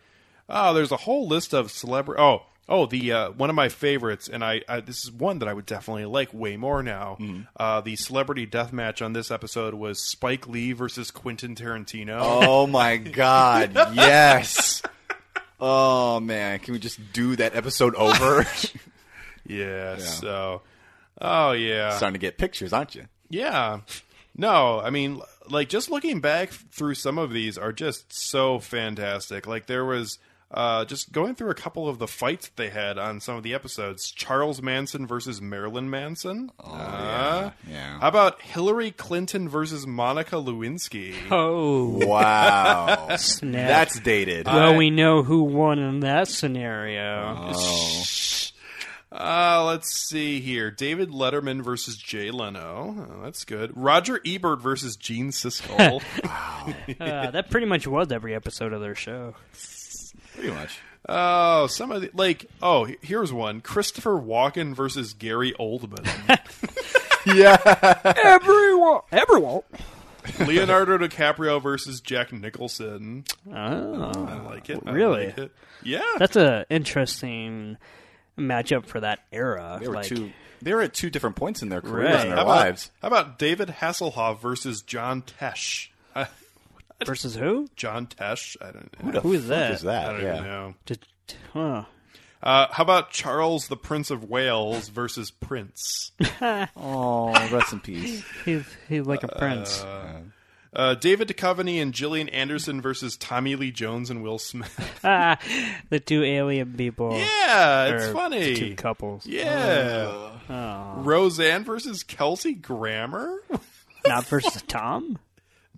[0.48, 2.22] Oh, there's a whole list of celebrity.
[2.22, 5.50] Oh, oh, the uh, one of my favorites, and I, I this is one that
[5.50, 7.18] I would definitely like way more now.
[7.20, 7.42] Mm-hmm.
[7.58, 12.20] Uh, the celebrity death match on this episode was Spike Lee versus Quentin Tarantino.
[12.22, 14.82] Oh my god, yes.
[15.60, 18.46] Oh man, can we just do that episode over?
[19.46, 20.62] yeah, So,
[21.20, 23.08] oh yeah, Starting to get pictures, aren't you?
[23.30, 23.82] Yeah.
[24.38, 29.46] No, I mean, like just looking back through some of these are just so fantastic.
[29.46, 30.18] Like there was
[30.52, 33.54] uh, just going through a couple of the fights they had on some of the
[33.54, 34.12] episodes.
[34.12, 36.52] Charles Manson versus Marilyn Manson.
[36.60, 38.00] Oh, yeah, yeah.
[38.00, 41.14] How about Hillary Clinton versus Monica Lewinsky?
[41.30, 43.68] Oh, Wow, snap.
[43.68, 44.48] that's dated.
[44.48, 47.52] well, we know who won in that scenario.
[47.54, 48.04] oh.
[49.12, 50.70] Uh, let's see here.
[50.70, 52.96] David Letterman versus Jay Leno.
[52.96, 53.72] Oh, that's good.
[53.76, 56.02] Roger Ebert versus Gene Siskel.
[57.00, 59.34] Uh, that pretty much was every episode of their show.
[60.40, 60.80] Pretty much.
[61.08, 62.46] Oh, some of the like.
[62.62, 66.06] Oh, here's one: Christopher Walken versus Gary Oldman.
[67.26, 67.58] Yeah,
[68.16, 69.62] everyone, everyone.
[70.40, 73.26] Leonardo DiCaprio versus Jack Nicholson.
[73.46, 73.54] Oh,
[74.26, 74.80] I like it.
[74.86, 75.26] I Really?
[75.28, 75.52] like it.
[75.84, 76.02] Yeah.
[76.18, 77.78] that's a interesting
[78.38, 79.78] matchup for that era.
[79.82, 80.32] They were like, two.
[80.62, 82.22] They were at two different points in their careers Right.
[82.22, 82.92] and how their about, lives.
[83.02, 85.90] how about David Hasselhoff versus John Tesh?
[87.06, 87.68] versus who?
[87.76, 88.56] John Tesh.
[88.62, 89.06] I don't know.
[89.06, 89.72] Who the Who is fuck that?
[89.72, 90.10] Is that?
[90.10, 90.34] I don't yeah.
[90.34, 90.74] even know.
[90.86, 91.00] Did,
[91.54, 91.84] huh.
[92.42, 96.12] Uh, how about Charles, the Prince of Wales, versus Prince?
[96.42, 98.24] Oh, rest in peace.
[98.46, 99.84] He's he's like a prince.
[100.72, 104.74] Uh, David Duchovny and Gillian Anderson versus Tommy Lee Jones and Will Smith.
[105.02, 107.18] The two alien people.
[107.18, 108.56] yeah, it's or funny.
[108.56, 109.26] Two couples.
[109.26, 110.32] Yeah.
[110.50, 110.94] Oh.
[110.98, 113.42] Roseanne versus Kelsey Grammer?
[114.08, 115.20] Not versus Tom.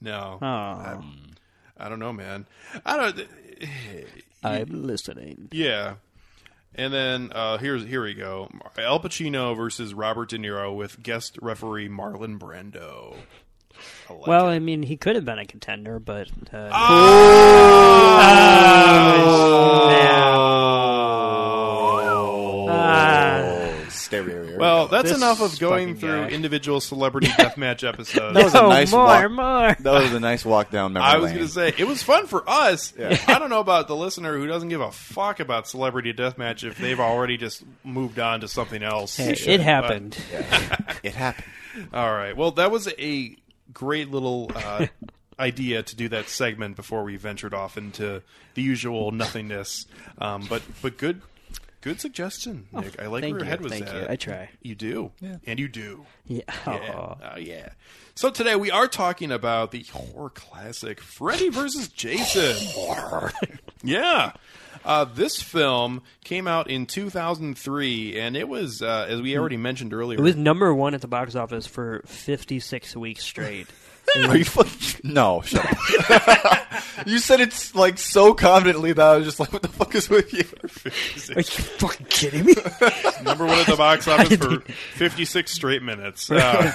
[0.02, 0.38] No.
[0.42, 1.04] Oh,
[1.78, 2.46] I don't know, man.
[2.86, 3.28] I don't.
[4.44, 5.48] I'm listening.
[5.52, 5.96] Yeah.
[6.74, 8.50] And then uh, here's here we go.
[8.78, 13.16] Al Pacino versus Robert De Niro with guest referee Marlon Brando.
[14.10, 14.56] I like Well, it.
[14.56, 18.02] I mean, he could have been a contender, but uh, Ah.
[22.14, 22.68] Oh,
[24.20, 24.58] stereo.
[24.60, 26.30] well, that's This enough of going fucking through guy.
[26.30, 28.34] individual celebrity deathmatch episodes.
[28.36, 29.32] That was a no, nice more, walk.
[29.32, 29.76] more.
[29.80, 31.36] That was a nice walk down memory I was lane.
[31.36, 32.94] going to say it was fun for us.
[33.00, 36.78] I don't know about the listener who doesn't give a fuck about celebrity deathmatch if
[36.78, 39.18] they've already just moved on to something else.
[39.18, 40.18] Hey, it happened.
[41.04, 41.46] it happened.
[41.94, 42.36] All right.
[42.36, 43.36] Well, that was a
[43.74, 44.88] great little uh,
[45.40, 48.22] idea to do that segment before we ventured off into
[48.56, 49.88] the usual nothingness.
[50.18, 51.22] Um, but but good
[51.82, 53.02] Good suggestion, Nick.
[53.02, 53.96] I like where your you, head was thank at.
[53.96, 54.06] you.
[54.08, 54.50] I try.
[54.62, 55.38] You do, Yeah.
[55.48, 56.06] and you do.
[56.28, 56.42] Yeah.
[56.68, 57.16] Yeah.
[57.34, 57.70] Oh, yeah.
[58.14, 61.88] So today we are talking about the horror classic Freddy vs.
[61.88, 62.56] Jason.
[63.84, 64.34] yeah.
[64.86, 69.94] Uh, this film came out in 2003, and it was, uh, as we already mentioned
[69.94, 73.68] earlier, It was number one at the box office for 56 weeks straight.
[74.28, 75.42] Are you fucking no?
[75.42, 76.84] Shut up.
[77.08, 80.10] you said it's like so confidently that I was just like, "What the fuck is
[80.10, 80.44] with you?"
[81.36, 82.54] Are you fucking kidding me?
[83.24, 84.60] number one at the box office for
[84.98, 86.30] 56 straight minutes.
[86.30, 86.72] Uh,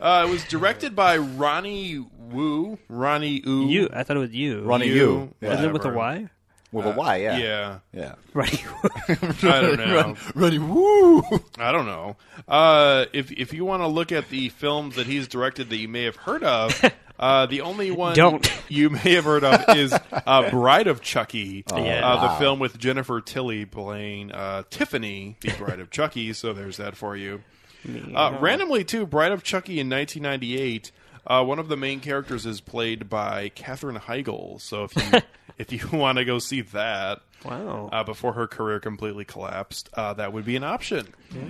[0.00, 1.98] uh, it was directed by Ronnie
[2.30, 2.78] Wu.
[2.88, 3.68] Ronnie Wu.
[3.68, 3.88] you?
[3.92, 4.62] I thought it was you.
[4.62, 4.94] Ronnie You,
[5.40, 5.48] Yu.
[5.48, 5.96] Was it with a whatever.
[5.96, 6.30] Y?
[6.72, 7.36] With a Y, yeah.
[7.36, 7.78] Yeah.
[7.92, 8.14] Yeah.
[8.34, 8.64] Right.
[9.08, 10.16] I don't know.
[10.34, 11.22] Ronnie Woo.
[11.58, 12.16] I don't know.
[12.48, 15.86] Uh, if if you want to look at the films that he's directed that you
[15.88, 16.82] may have heard of,
[17.20, 18.50] uh, the only one Don't.
[18.70, 21.76] you may have heard of is uh, Bride of Chucky, Yeah.
[22.08, 22.38] uh, the wow.
[22.38, 26.32] film with Jennifer Tilly playing uh, Tiffany, the Bride of Chucky.
[26.32, 27.42] So there's that for you.
[28.14, 30.90] Uh, randomly, too, Bride of Chucky in 1998.
[31.26, 34.60] Uh, one of the main characters is played by Katherine Heigl.
[34.60, 35.20] So if you
[35.58, 37.88] if you want to go see that, Wow.
[37.92, 41.08] uh, before her career completely collapsed, uh, that would be an option.
[41.34, 41.42] Yeah.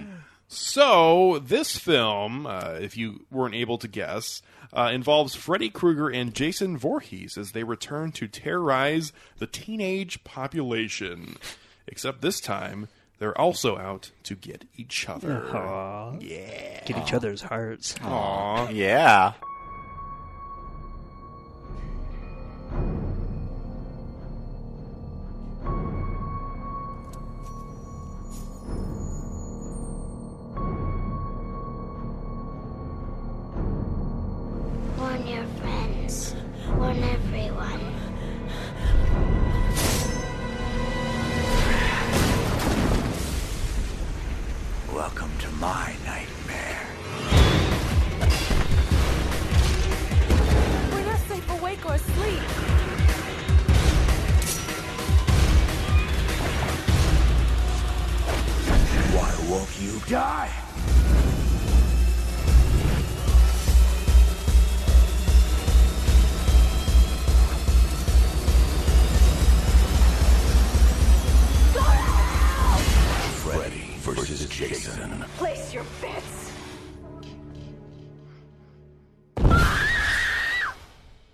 [0.49, 4.43] So, this film, uh, if you weren't able to guess,
[4.75, 11.37] uh, involves Freddy Krueger and Jason Voorhees as they return to terrorize the teenage population.
[11.87, 15.43] Except this time, they're also out to get each other.
[15.57, 16.17] Aw.
[16.21, 16.85] Yeah.
[16.85, 17.95] Get each other's hearts.
[18.03, 18.69] Aw.
[18.69, 19.33] Yeah.
[35.03, 36.37] Warn your friends.
[36.79, 37.81] Warn everyone.
[44.95, 46.87] Welcome to my nightmare.
[50.93, 52.43] We're not safe awake or asleep.
[59.11, 60.62] Why won't you die?
[74.15, 75.25] Versus Jason.
[75.37, 76.53] Place your bets.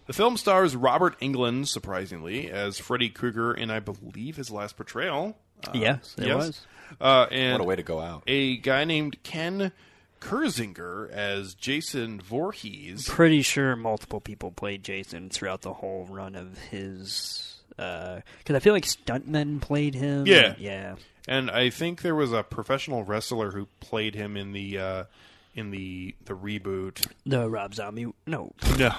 [0.07, 5.37] The film stars Robert Englund, surprisingly, as Freddy Krueger in, I believe, his last portrayal.
[5.67, 6.37] Uh, yes, it yes.
[6.37, 6.67] was.
[7.01, 8.23] Uh, and What a way to go out.
[8.27, 9.71] a guy named Ken
[10.21, 13.07] Kirzinger as Jason Voorhees.
[13.07, 17.57] Pretty sure multiple people played Jason throughout the whole run of his.
[17.77, 18.23] Because
[18.57, 20.27] I feel like stuntmen played him.
[20.27, 20.55] Yeah.
[20.59, 20.95] Yeah.
[21.29, 25.05] And I think there was a professional wrestler who played him in the uh,
[25.55, 27.07] in the the reboot.
[27.27, 28.07] The Rob Zombie.
[28.27, 28.53] No.
[28.79, 28.93] No.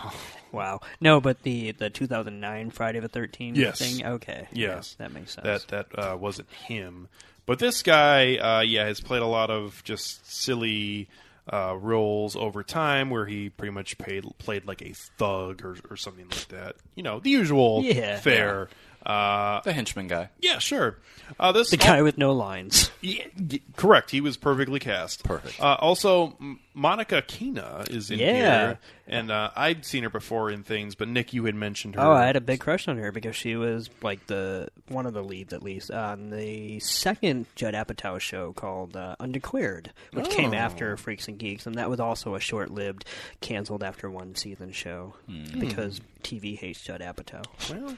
[0.52, 0.82] Wow.
[1.02, 3.80] No, but the the 2009 Friday the 13th Yes.
[3.80, 4.06] thing.
[4.06, 4.48] Okay.
[4.52, 4.96] Yes.
[5.00, 5.66] Yeah, that makes sense.
[5.66, 7.08] That that uh, wasn't him.
[7.46, 11.08] But this guy, uh, yeah, has played a lot of just silly
[11.52, 15.98] uh, roles over time, where he pretty much paid, played like a thug or, or
[15.98, 16.76] something like that.
[16.94, 18.20] You know, the usual Yeah.
[18.20, 18.70] fare.
[19.06, 20.30] Uh, The henchman guy.
[20.40, 20.98] yeah, sure.
[21.40, 22.92] Uh, this the guy with no lines.
[23.02, 24.12] Yeah, y- correct.
[24.12, 25.24] He was perfectly cast.
[25.24, 25.60] Perfect.
[25.62, 28.26] Uh, also, M- Monica Keena is in Yeah.
[28.26, 32.02] here, and uh, I'd seen her before in things, but Nick, you had mentioned her.
[32.02, 35.14] Oh, I had a big crush on her because she was like the one of
[35.14, 40.52] the leads, at least, on the second Judd Apatow show called uh, Undeclared, which came
[40.54, 40.58] Oh.
[40.58, 43.06] after Freaks and Geeks, and that was also a short-lived,
[43.40, 45.14] canceled after one season show
[45.60, 47.46] because TV hates Judd Apatow.
[47.70, 47.96] Well,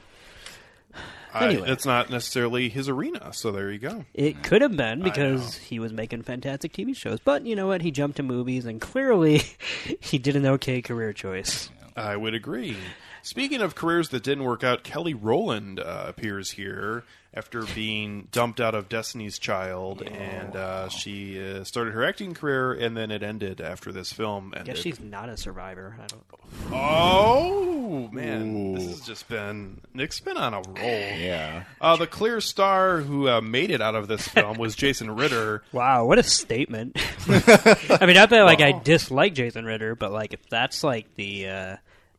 [1.34, 1.70] I, Anyway.
[1.70, 4.04] it's not necessarily his arena, so there you go.
[4.12, 7.80] It could have been because he was making fantastic TV shows, but you know what?
[7.80, 9.42] He jumped to movies, and clearly
[10.00, 11.70] he did an okay career choice.
[11.96, 12.76] I would agree.
[13.22, 18.60] Speaking of careers that didn't work out, Kelly Rowland uh, appears here after being dumped
[18.60, 23.22] out of Destiny's Child, and uh, she uh, started her acting career, and then it
[23.22, 25.96] ended after this film I guess she's not a survivor.
[26.02, 26.22] I don't.
[26.70, 30.74] Oh man, this has just been Nick's been on a roll.
[30.76, 31.64] Yeah.
[31.80, 35.62] Uh, the clear star who uh, made it out of this film was Jason Ritter.
[35.72, 36.96] Wow, what a statement!
[37.28, 41.48] I mean, not that like I dislike Jason Ritter, but like if that's like the,
[41.48, 41.76] uh,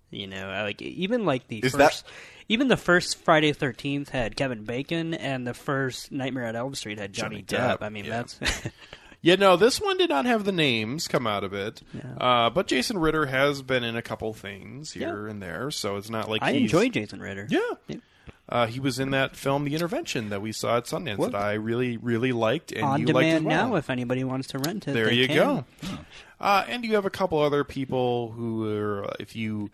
[0.09, 2.05] you know, like even like the Is that- first,
[2.49, 6.99] even the first Friday Thirteenth had Kevin Bacon, and the first Nightmare at Elm Street
[6.99, 7.77] had Johnny, Johnny Depp.
[7.79, 8.11] Depp, I mean, yeah.
[8.11, 8.39] that's
[9.21, 11.81] Yeah, no, this one did not have the names come out of it.
[12.19, 15.31] Uh, but Jason Ritter has been in a couple things here Yeah.
[15.31, 16.63] and there, so it's not like I he's...
[16.63, 17.47] enjoy Jason Ritter.
[17.49, 17.95] Yeah.
[18.49, 21.53] Uh, he was in that film, The Intervention, that we saw at Sundance that I
[21.53, 23.69] really, really liked, and On you liked as demand well.
[23.69, 24.93] now, if anybody wants to rent it.
[24.93, 25.37] There you can.
[25.37, 25.65] go.
[26.41, 29.71] Uh, and you have a couple other people who are, if you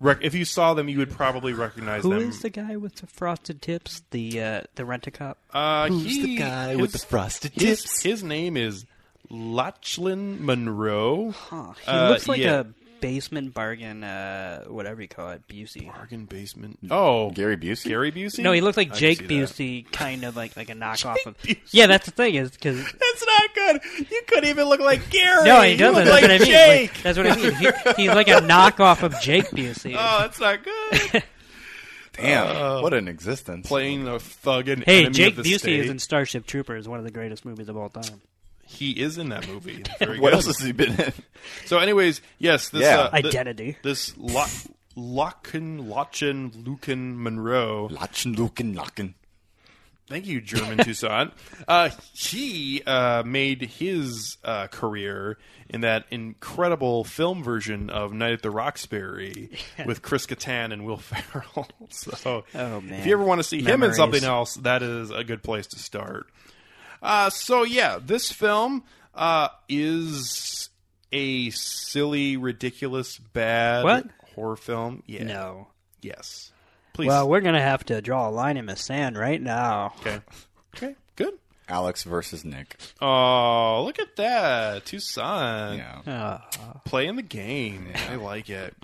[0.00, 2.22] rec- if you saw them, you would probably recognize Who them.
[2.22, 4.02] Who is the guy with the frosted tips?
[4.10, 5.38] The uh, the rent a cop.
[5.52, 8.02] uh, Who's he- the guy his- with the frosted his, tips?
[8.02, 8.84] His name is
[9.30, 11.30] Lochlyn Munro.
[11.30, 11.72] Huh.
[11.82, 12.60] He Uh, looks like yeah.
[12.60, 12.64] a
[13.00, 15.86] basement bargain, uh, whatever you call it, Busey.
[15.92, 16.78] Bargain basement.
[16.90, 17.88] Oh, Gary Busey?
[17.88, 18.42] Gary Busey.
[18.42, 19.32] No, he looked like I Jake see that.
[19.34, 21.36] Busey, kind of like like a knockoff of.
[21.42, 21.58] Busey.
[21.72, 23.80] Yeah, that's the thing is because That's not good.
[24.10, 25.44] You couldn't even look like Gary.
[25.44, 26.04] no, he doesn't.
[26.04, 26.46] look That's like what I mean.
[26.48, 26.90] Jake.
[26.94, 27.54] Like, that's what I mean.
[27.96, 29.94] He, he's like a knockoff of Jake Busey.
[29.98, 31.22] oh, that's not good.
[32.12, 33.66] Damn, what an existence.
[33.68, 35.80] Playing a thug and hey, enemy Jake of the Busey state.
[35.80, 38.20] is in Starship Troopers, one of the greatest movies of all time.
[38.72, 39.82] He is in that movie.
[39.98, 40.34] Very What good.
[40.36, 41.12] else has he been in?
[41.66, 43.00] So, anyways, yes, this Yeah.
[43.00, 43.76] uh, th- Identity.
[43.82, 44.44] this Lo-
[44.96, 47.88] Locken Lochen Lucan Monroe.
[47.90, 49.14] Lachen, Luken, Lachen.
[50.08, 51.32] Thank you, German Toussaint.
[51.68, 58.42] Uh, he uh, made his uh, career in that incredible film version of Night at
[58.42, 59.50] the Roxbury
[59.86, 61.68] with Chris Kattan and Will Ferrell.
[61.90, 63.00] so, Oh, man.
[63.00, 63.96] if you ever want to see him in Memories.
[63.96, 66.26] something else, that is a good place to start.
[67.02, 68.84] Uh, so, yeah, this film
[69.14, 70.68] uh, is
[71.12, 74.06] a silly, ridiculous, bad What?
[74.34, 75.02] horror film.
[75.06, 75.24] Yeah.
[75.24, 75.68] No.
[76.02, 76.52] Yes.
[76.92, 77.08] Please.
[77.08, 79.94] Well, we're gonna have to draw a line in the sand right now.
[80.00, 80.20] okay.
[80.76, 80.94] Okay.
[81.16, 81.34] Good.
[81.68, 82.76] Alex versus Nick.
[83.00, 84.84] Oh, look at that.
[84.86, 85.78] Toussaint.
[85.78, 86.00] Yeah.
[86.06, 86.38] Uh,
[86.84, 87.92] Playing the game.
[88.10, 88.74] I like it.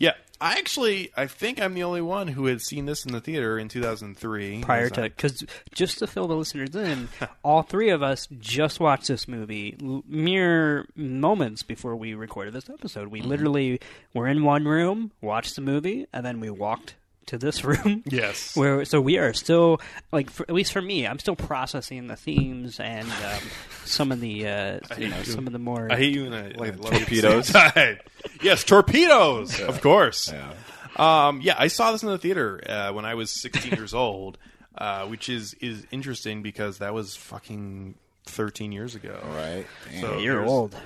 [0.00, 0.14] Yeah.
[0.40, 3.58] I actually, I think I'm the only one who had seen this in the theater
[3.58, 4.62] in 2003.
[4.62, 7.10] prior to because just to fill the listeners in,
[7.44, 9.76] all three of us just watched this movie
[10.08, 13.04] mere moments before we recorded this episode.
[13.04, 13.12] Mm-hmm.
[13.12, 13.80] We literally
[14.14, 16.94] were in one room, watched the movie, and then we walked
[17.26, 18.02] to this room.
[18.06, 18.56] Yes.
[18.56, 19.80] Where so we are still
[20.12, 23.40] like for, at least for me, I'm still processing the themes and um,
[23.84, 26.42] some of the uh, you know some of the more I hate you and I,
[26.56, 27.98] Like I love you at the torpedoes?
[28.42, 30.32] yes, torpedoes, of course.
[30.32, 30.52] Yeah.
[30.96, 34.38] Um, yeah, I saw this in the theater uh, when I was 16 years old,
[34.76, 37.94] uh, which is is interesting because that was fucking
[38.26, 39.18] 13 years ago.
[39.34, 39.66] Right.
[39.90, 40.00] Damn.
[40.00, 40.76] So you're old.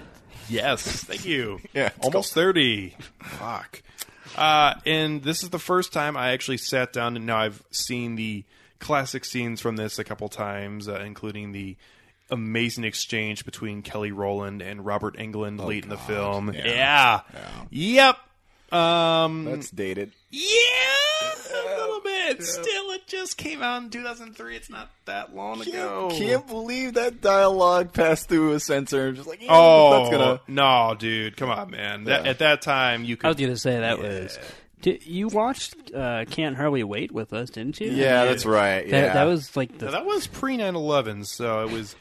[0.48, 1.58] Yes, thank you.
[1.72, 2.96] Yeah, let's almost 30.
[3.22, 3.82] Fuck.
[4.36, 8.16] Uh, and this is the first time I actually sat down, and now I've seen
[8.16, 8.44] the
[8.78, 11.76] classic scenes from this a couple times, uh, including the
[12.30, 16.52] amazing exchange between Kelly Rowland and Robert Englund late in the film.
[16.52, 17.20] Yeah.
[17.70, 18.20] Yeah.
[18.72, 18.78] Yep.
[18.78, 20.12] Um, That's dated.
[20.30, 20.48] yeah,
[21.50, 22.42] a little bit.
[22.42, 24.56] Still, it just came out in 2003.
[24.56, 26.10] It's not that long ago.
[26.12, 29.12] Can't believe that dialogue passed through a censor.
[29.12, 30.40] Just like, Oh that's gonna.
[30.48, 31.36] no, dude!
[31.36, 32.04] Come on, man.
[32.04, 33.26] That, at that time, you Could...
[33.26, 34.38] I was gonna say that was.
[34.82, 37.90] Did, you watched uh, Can't Hardly Wait with us, didn't you?
[37.90, 38.86] Yeah, that's right.
[38.86, 41.96] Yeah, That, that was like the Now, that was pre 9/11, so it was.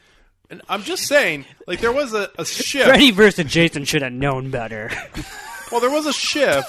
[0.50, 2.86] And I'm just saying, like there was a, a shift.
[2.86, 4.90] Freddy versus Jason should have known better.
[5.72, 6.68] Well, there was a shift.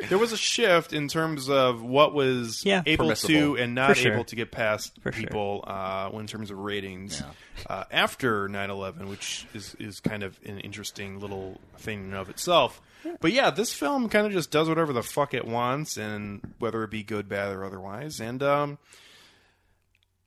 [0.08, 2.82] There was a shift in terms of what was Yeah.
[2.86, 3.34] able Permissible.
[3.34, 4.12] to and not For sure.
[4.14, 5.22] able to get past For sure.
[5.24, 7.66] people uh, in terms of ratings Yeah.
[7.74, 12.28] uh, after 9/11, which is is kind of an interesting little thing in and of
[12.28, 12.80] itself.
[13.20, 16.82] But yeah, this film kind of just does whatever the fuck it wants, and whether
[16.84, 18.18] it be good, bad, or otherwise.
[18.18, 18.78] And um,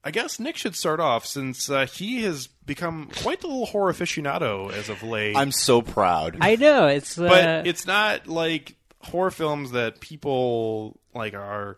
[0.04, 3.92] I guess Nick should start off since uh, he has become quite the little horror
[3.92, 5.36] aficionado as of late.
[5.36, 6.38] I'm so proud.
[6.40, 11.78] I know it's, uh, but it's not like horror films that people like are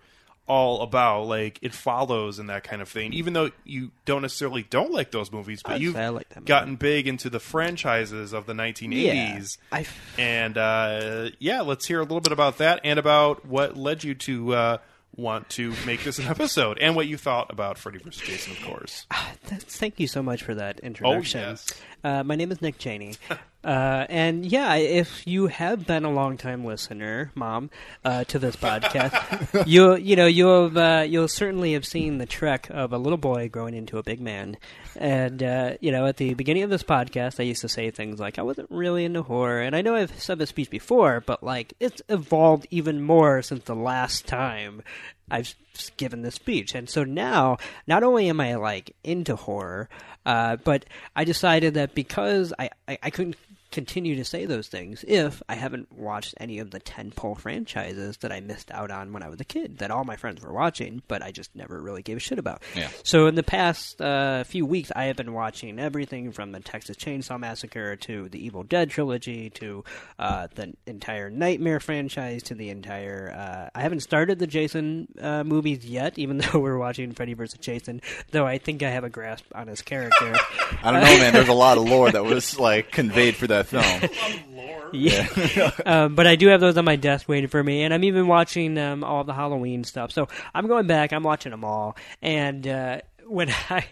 [0.50, 1.28] all about.
[1.28, 3.14] Like it follows and that kind of thing.
[3.14, 7.08] Even though you don't necessarily don't like those movies, but I'd you've like gotten big
[7.08, 9.58] into the franchises of the 1980s.
[9.72, 9.86] I,
[10.18, 14.16] And uh, yeah, let's hear a little bit about that and about what led you
[14.16, 14.78] to uh,
[15.16, 18.22] want to make this an episode and what you thought about Freddy vs.
[18.22, 19.06] Jason, of course.
[19.46, 21.42] thank you so much for that introduction.
[21.42, 21.68] yes.
[22.04, 23.16] Uh, my name is Nick Cheney.
[23.64, 27.70] Uh, and yeah, if you have been a long time listener, Mom,
[28.06, 32.26] uh, to this podcast, you you know you'll have, uh, you'll certainly have seen the
[32.26, 34.58] trek of a little boy growing into a big man.
[35.00, 38.20] And uh, you know, at the beginning of this podcast, I used to say things
[38.20, 41.42] like I wasn't really into horror, and I know I've said this speech before, but
[41.42, 44.84] like it's evolved even more since the last time
[45.32, 45.56] I've
[45.96, 46.76] given this speech.
[46.76, 49.88] And so now, not only am I like into horror,
[50.26, 50.84] uh, but
[51.16, 53.38] I decided that because I, I, I couldn't
[53.72, 58.32] continue to say those things if I haven't watched any of the tentpole franchises that
[58.32, 61.04] I missed out on when I was a kid that all my friends were watching,
[61.08, 62.64] but I just never really gave a shit about.
[62.76, 62.90] Yeah.
[63.04, 66.98] So in the past uh, few weeks, I have been watching everything from the Texas
[66.98, 69.84] Chainsaw Massacre to the Evil Dead trilogy to
[70.18, 73.32] uh, the entire Nightmare franchise to the entire.
[73.36, 77.60] Uh, I haven't started the Jason uh, movies yet, even though we're watching Freddy vs.
[77.60, 78.02] Jason.
[78.32, 80.36] Though I think I have a grasp on his character.
[80.84, 81.34] I don't know, man.
[81.34, 84.10] There's a lot of lore that was like conveyed for that film.
[84.94, 85.72] Yeah.
[85.86, 88.28] um, but I do have those on my desk waiting for me, and I'm even
[88.28, 90.12] watching um, all the Halloween stuff.
[90.12, 91.14] So I'm going back.
[91.14, 93.86] I'm watching them all, and uh, when I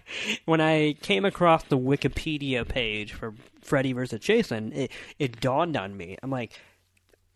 [0.46, 4.20] when I came across the Wikipedia page for Freddy vs.
[4.20, 6.18] Jason, it it dawned on me.
[6.22, 6.60] I'm like.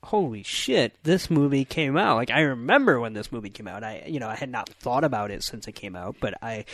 [0.06, 0.96] Holy shit!
[1.04, 2.15] This movie came out.
[2.15, 3.84] Like I remember when this movie came out.
[3.84, 6.65] I, you know, I had not thought about it since it came out, but I,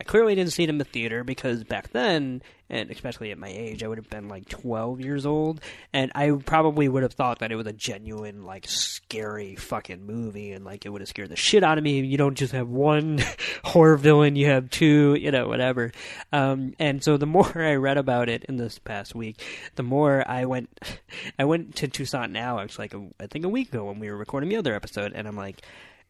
[0.00, 3.48] I clearly didn't see it in the theater because back then, and especially at my
[3.48, 5.60] age, I would have been like 12 years old,
[5.92, 10.50] and I probably would have thought that it was a genuine, like, scary fucking movie,
[10.50, 12.00] and like it would have scared the shit out of me.
[12.00, 13.22] You don't just have one
[13.64, 15.92] horror villain, you have two, you know, whatever.
[16.32, 19.40] Um, and so the more I read about it in this past week,
[19.76, 20.68] the more I went,
[21.38, 24.10] I went to Toussaint now, actually, like a, I think a week ago when we
[24.10, 25.62] were recording the other episode, and I'm like,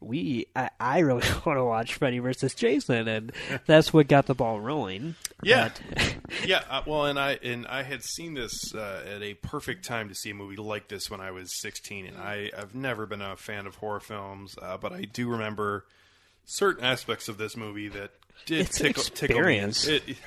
[0.05, 3.31] we I, I really want to watch Freddy versus Jason, and
[3.65, 5.15] that's what got the ball rolling.
[5.43, 5.69] Yeah.
[6.45, 10.09] Yeah, uh, well, and I and I had seen this uh, at a perfect time
[10.09, 13.21] to see a movie like this when I was 16, and I I've never been
[13.21, 15.85] a fan of horror films, uh, but I do remember
[16.45, 18.11] certain aspects of this movie that
[18.45, 19.59] did It's tickle, tickle me.
[19.59, 19.87] experience.
[19.87, 20.17] It-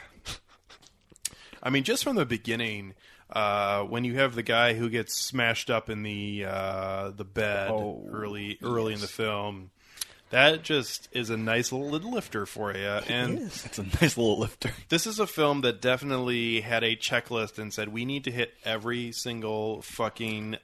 [1.62, 2.94] I mean, just from the beginning,
[3.30, 7.70] uh, when you have the guy who gets smashed up in the uh, the bed
[7.70, 9.70] Oh, early early in the film.
[10.30, 14.72] That just is a nice little lifter for you, and It's a nice little lifter.
[14.90, 18.52] this is a film that definitely had a checklist and said we need to hit
[18.62, 20.56] every single fucking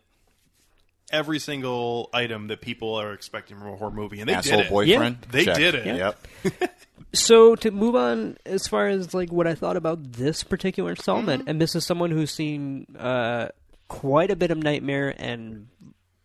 [1.12, 4.66] every single item that people are expecting from a horror movie, and they Asshole did
[4.66, 4.70] it.
[4.70, 5.18] boyfriend.
[5.30, 5.56] They Check.
[5.56, 5.86] did it.
[5.86, 6.28] Yep.
[7.12, 11.42] So to move on, as far as like what I thought about this particular installment,
[11.42, 11.48] Mm-hmm.
[11.50, 13.50] and this is someone who's seen uh,
[13.86, 15.68] quite a bit of Nightmare and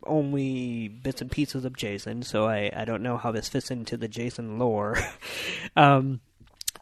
[0.08, 3.98] only bits and pieces of Jason, so I, I don't know how this fits into
[3.98, 4.98] the Jason lore.
[5.76, 6.22] um,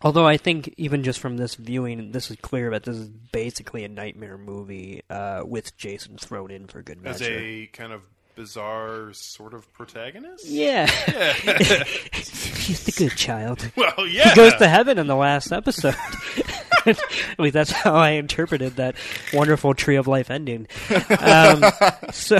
[0.01, 3.83] although I think even just from this viewing, this is clear that this is basically
[3.83, 7.25] a Nightmare movie uh, with Jason thrown in for good measure.
[7.25, 8.01] As a kind of
[8.35, 10.45] bizarre sort of protagonist.
[10.45, 10.85] yeah,
[12.13, 13.69] he's the good child.
[13.75, 14.29] Well, yeah.
[14.29, 15.95] he goes to heaven in the last episode.
[16.85, 18.95] At least that's how I interpreted that
[19.33, 20.67] wonderful tree of life ending.
[20.89, 21.63] Um,
[22.11, 22.37] so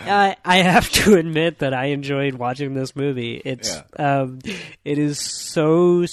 [0.00, 3.42] I, I have to admit that I enjoyed watching this movie.
[3.44, 4.38] It's um,
[4.84, 6.04] it is so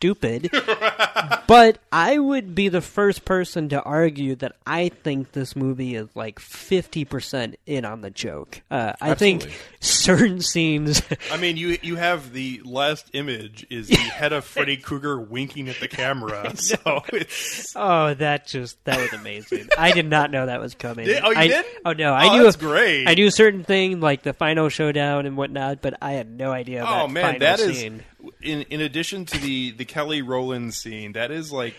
[0.00, 0.50] stupid,
[1.46, 6.08] but I would be the first person to argue that I think this movie is
[6.14, 8.62] like fifty percent in on the joke.
[8.70, 9.46] Uh, I think
[9.80, 11.02] certain scenes.
[11.30, 15.68] I mean, you you have the last image is the head of Freddy Krueger winking
[15.68, 16.54] at the camera.
[16.70, 19.68] So it's Oh, that just that was amazing.
[19.76, 21.06] I did not know that was coming.
[21.06, 21.66] Did- oh, you I, didn't?
[21.84, 23.06] Oh no, I Oh, knew that's a- great.
[23.08, 26.84] I knew certain thing like the final showdown and whatnot, but I had no idea.
[26.86, 28.02] oh that man, final that is scene.
[28.42, 31.12] In in addition to the the Kelly Rowland scene.
[31.12, 31.74] That is like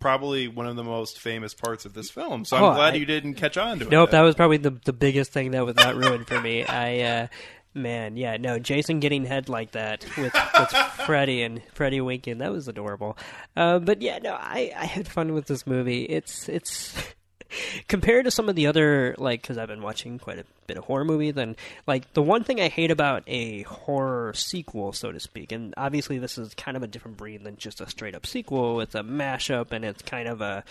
[0.00, 2.44] probably one of the most famous parts of this film.
[2.44, 3.90] So I'm Oh, glad I- you didn't catch on to it.
[3.90, 6.64] Nope, that was probably the the biggest thing that was not ruined for me.
[6.64, 7.26] I uh
[7.76, 10.70] man, yeah, no, Jason getting head like that with with
[11.06, 13.16] Freddy and Freddy winking, that was adorable.
[13.56, 16.04] Uh, but yeah, no, I I had fun with this movie.
[16.04, 16.94] It's it's
[17.88, 20.84] compared to some of the other like because I've been watching quite a bit of
[20.84, 25.20] horror movies and like the one thing I hate about a horror sequel, so to
[25.20, 28.26] speak, and obviously this is kind of a different breed than just a straight up
[28.26, 28.80] sequel.
[28.80, 30.64] It's a mashup and it's kind of a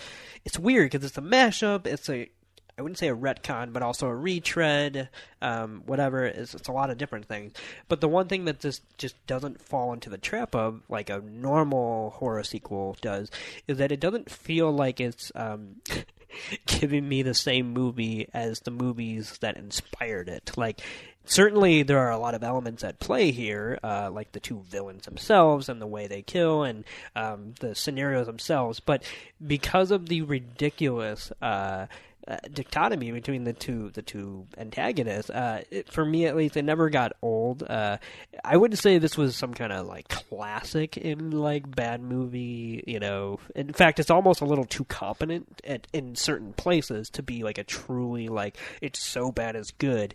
[0.44, 1.86] it's weird because it's a mashup.
[1.86, 2.28] It's a
[2.76, 5.08] I wouldn't say a retcon, but also a retread,
[5.40, 6.24] um, whatever.
[6.24, 7.52] It's, it's a lot of different things.
[7.88, 11.20] But the one thing that this just doesn't fall into the trap of, like a
[11.20, 13.30] normal horror sequel does,
[13.68, 15.76] is that it doesn't feel like it's um,
[16.66, 20.52] giving me the same movie as the movies that inspired it.
[20.56, 20.80] Like,
[21.24, 25.04] certainly there are a lot of elements at play here, uh, like the two villains
[25.04, 26.84] themselves and the way they kill and
[27.16, 28.80] um, the scenarios themselves.
[28.80, 29.02] But
[29.44, 31.32] because of the ridiculous.
[31.40, 31.86] Uh,
[32.26, 35.30] uh, dichotomy between the two the two antagonists.
[35.30, 37.62] Uh, it, for me, at least, it never got old.
[37.62, 37.98] Uh,
[38.42, 42.82] I wouldn't say this was some kind of like classic in like bad movie.
[42.86, 47.22] You know, in fact, it's almost a little too competent at, in certain places to
[47.22, 50.14] be like a truly like it's so bad it's good.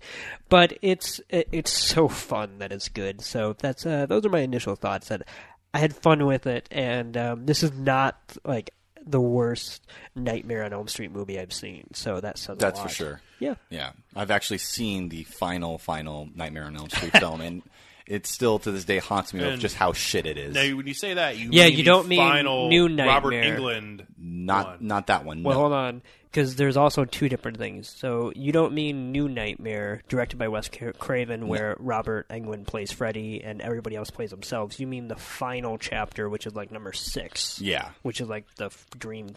[0.50, 3.22] But it's it, it's so fun that it's good.
[3.22, 5.10] So that's uh, those are my initial thoughts.
[5.10, 5.28] That
[5.74, 8.72] I had fun with it, and um, this is not like
[9.06, 9.86] the worst
[10.16, 11.88] Nightmare on Elm Street movie I've seen.
[11.94, 13.22] So that says a That's for sure.
[13.40, 13.56] Yeah.
[13.70, 17.62] Yeah, I've actually seen the final, final Nightmare on Elm Street film, and
[18.08, 20.56] it still to this day haunts me of And- just how shit it is.
[20.56, 24.06] Now, when you say that, you Yeah, mean you don't mean final New Robert Englund.
[24.18, 24.88] not one.
[24.88, 25.44] not that one.
[25.44, 25.60] Well, no.
[25.62, 27.90] hold on, because there's also two different things.
[27.90, 30.70] So you don't mean New Nightmare, directed by Wes
[31.00, 34.80] Craven, where Robert Englund plays Freddy and everybody else plays themselves.
[34.80, 37.60] You mean the final chapter, which is like number six.
[37.60, 37.90] Yeah.
[38.04, 39.30] Which is like the f- dream,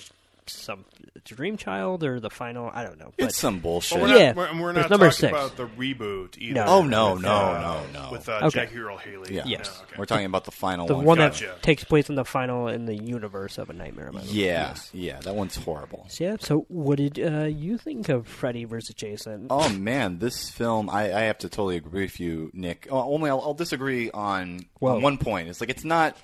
[0.51, 0.85] some
[1.25, 2.71] dream child or the final.
[2.73, 3.13] I don't know.
[3.19, 4.01] But It's some bullshit.
[4.01, 5.33] But we're Yeah, not, we're, we're not number talking six.
[5.33, 6.55] about the reboot either.
[6.55, 6.65] No.
[6.67, 8.11] Oh, no, With, no, uh, no, no.
[8.13, 8.49] With uh, Okay.
[8.51, 9.35] Jackie Earle Haley.
[9.35, 9.43] Yeah.
[9.47, 9.81] Yes.
[9.85, 9.95] okay.
[9.99, 11.05] We're talking about the final the one.
[11.05, 11.47] one Gotcha.
[11.47, 14.09] that takes place in the final in the universe of a Nightmare.
[14.09, 14.91] on Yeah, Yes.
[14.93, 16.07] yeah, that one's horrible.
[16.09, 16.37] So, yeah.
[16.41, 19.47] So, what did uh, you think of Freddy versus Jason?
[19.51, 22.89] Oh man, this film I, I have to totally agree with you, Nick.
[22.91, 25.49] Uh, only I'll, I'll disagree on, on one point.
[25.49, 26.17] It's like it's not.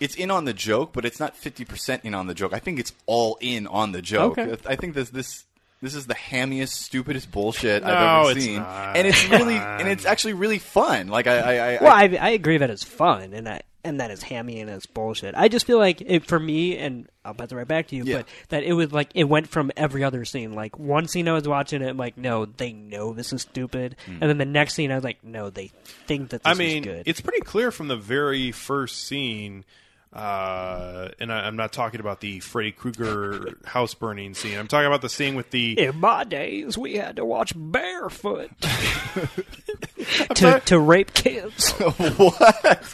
[0.00, 2.52] It's in on the joke, but it's not fifty percent in on the joke.
[2.52, 4.38] I think it's all in on the joke.
[4.38, 4.56] Okay.
[4.66, 5.44] I think this this
[5.80, 8.96] this is the hammiest, stupidest bullshit No, I've ever it's seen, not.
[8.96, 11.08] and it's really and it's actually really fun.
[11.08, 14.00] Like I, I, I, Well, I I, I agree that it's fun and that and
[14.00, 15.34] that it's hammy and it's bullshit.
[15.36, 18.02] I just feel like it for me, and I'll pass it right back to you,
[18.04, 18.16] Yeah.
[18.18, 20.52] but that it was like it went from every other scene.
[20.52, 23.94] Like one scene I was watching it, I'm like, no, they know this is stupid,
[24.06, 24.18] Hmm.
[24.20, 25.70] and then the next scene I was like, no, they
[26.08, 27.02] think that this I mean, is good.
[27.06, 29.64] it's pretty clear from the very first scene,
[30.12, 34.58] uh, and I, I'm not talking about the Freddy Krueger house burning scene.
[34.58, 35.78] I'm talking about the scene with the.
[35.78, 38.50] in my days, we had to watch barefoot
[40.34, 41.70] to to rape kids.
[41.72, 42.88] what?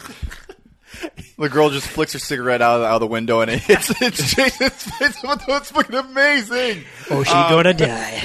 [1.37, 3.89] The girl just flicks her cigarette out of, out of the window and it hits
[4.01, 5.17] it's Jason's face.
[5.23, 6.83] It's fucking amazing.
[7.09, 8.21] Oh, she Um, gonna die.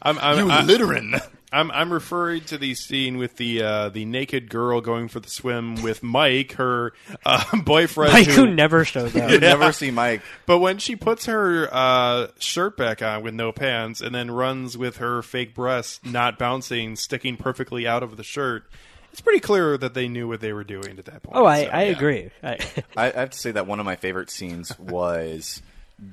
[0.00, 1.14] I'm, I'm, You I- littering.
[1.54, 5.28] I'm I'm referring to the scene with the uh, the naked girl going for the
[5.30, 6.92] swim with Mike, her
[7.24, 8.12] uh, boyfriend.
[8.12, 9.30] Mike, who- who never shows up.
[9.30, 10.22] You never see Mike.
[10.46, 14.76] But when she puts her uh, shirt back on with no pants and then runs
[14.76, 18.64] with her fake breasts not bouncing, sticking perfectly out of the shirt,
[19.12, 21.36] it's pretty clear that they knew what they were doing at that point.
[21.36, 21.90] Oh, I, So, I yeah.
[21.92, 22.30] agree.
[22.42, 22.58] I,
[22.96, 25.62] I, I have to say that one of my favorite scenes was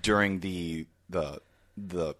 [0.02, 1.40] during the the
[1.76, 2.14] the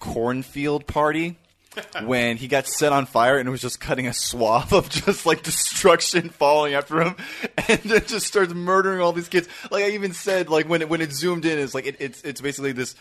[0.00, 1.36] cornfield party
[2.04, 5.24] when he got set on fire and it was just cutting a swath of just
[5.24, 7.16] like destruction falling after him
[7.68, 9.48] and then just starts murdering all these kids.
[9.70, 12.22] Like I even said, like when it when it zoomed in, it's like it, it's
[12.22, 12.94] it's basically this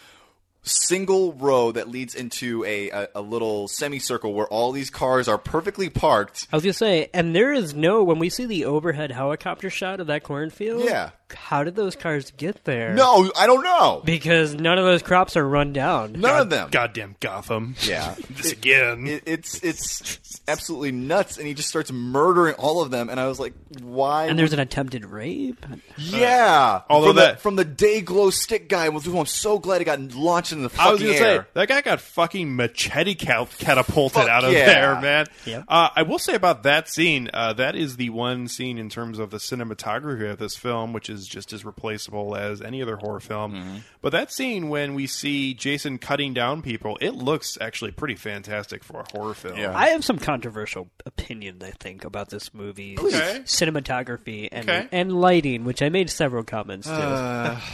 [0.61, 5.37] single row that leads into a, a, a little semicircle where all these cars are
[5.37, 6.47] perfectly parked.
[6.51, 9.99] I was gonna say, and there is no when we see the overhead helicopter shot
[9.99, 10.83] of that cornfield.
[10.83, 11.11] Yeah.
[11.31, 12.95] How did those cars get there?
[12.95, 14.01] No, I don't know.
[14.03, 16.13] because none of those crops are run down.
[16.13, 16.69] None of them.
[16.71, 17.75] Goddamn Gotham.
[17.83, 18.15] Yeah.
[18.31, 19.05] this again.
[19.05, 23.09] it, it's it's absolutely nuts, and he just starts murdering all of them.
[23.09, 24.25] And I was like, why?
[24.25, 25.63] And there's an attempted rape.
[25.97, 29.79] yeah, Although from that- the, from the day glow stick guy, with I'm so glad
[29.79, 31.41] he got launched in the I was fucking gonna air.
[31.43, 34.65] say that guy got fucking machete cal- catapulted Fuck out of yeah.
[34.65, 35.25] there, man.
[35.45, 35.65] Yep.
[35.67, 39.19] Uh, I will say about that scene, uh, that is the one scene in terms
[39.19, 43.19] of the cinematography of this film, which is just as replaceable as any other horror
[43.19, 43.53] film.
[43.53, 43.77] Mm-hmm.
[44.01, 48.83] But that scene when we see Jason cutting down people, it looks actually pretty fantastic
[48.83, 49.57] for a horror film.
[49.57, 49.75] Yeah.
[49.77, 52.97] I have some controversial opinions, I think, about this movie.
[52.99, 53.41] Okay.
[53.45, 54.87] Cinematography and Okay.
[54.91, 56.93] and lighting, which I made several comments to.
[56.93, 57.59] Uh,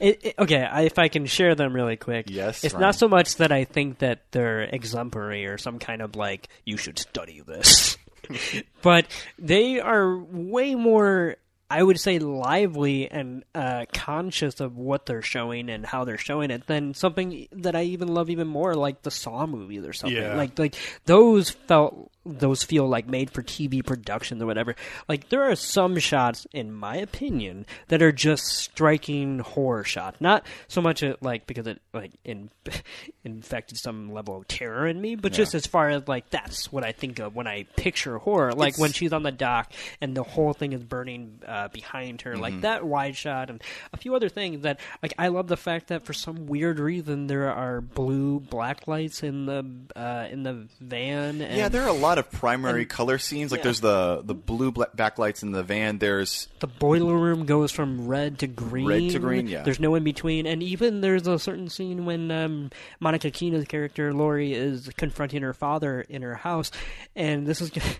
[0.00, 2.26] It, it- okay, I, if I can share them really quick.
[2.28, 2.82] Yes, It's Ryan.
[2.82, 6.76] not so much that I think that they're exemplary or some kind of like, you
[6.76, 7.96] should study this.
[8.82, 9.06] but
[9.38, 11.36] they are way more,
[11.68, 16.50] I would say, lively and uh, conscious of what they're showing and how they're showing
[16.50, 20.16] it than something that I even love even more, like the Saw movies or something.
[20.22, 20.36] Yeah.
[20.36, 20.74] Like, like
[21.06, 22.10] those felt.
[22.24, 24.76] Those feel like made for TV productions or whatever.
[25.08, 30.20] Like there are some shots, in my opinion, that are just striking horror shots.
[30.20, 32.50] Not so much uh, like because it like in,
[33.24, 36.84] infected some level of terror in me, but just as far as like that's what
[36.84, 38.52] I think of when I picture horror.
[38.52, 42.36] Like when she's on the dock and the whole thing is burning uh, behind her,
[42.36, 43.62] like that wide shot and
[43.92, 47.26] a few other things that like I love the fact that for some weird reason
[47.26, 49.64] there are blue black lights in the
[49.96, 51.40] uh, in the van.
[51.40, 53.50] And yeah, there are a lot of primary color scenes.
[53.50, 53.64] Like yeah.
[53.64, 55.98] there's the the blue black backlights in the van.
[55.98, 58.86] There's the boiler room goes from red to green.
[58.86, 59.62] Red to green, yeah.
[59.62, 64.12] There's no in between, and even there's a certain scene when um, Monica Keena's character
[64.12, 66.70] Lori is confronting her father in her house,
[67.14, 67.90] and this is going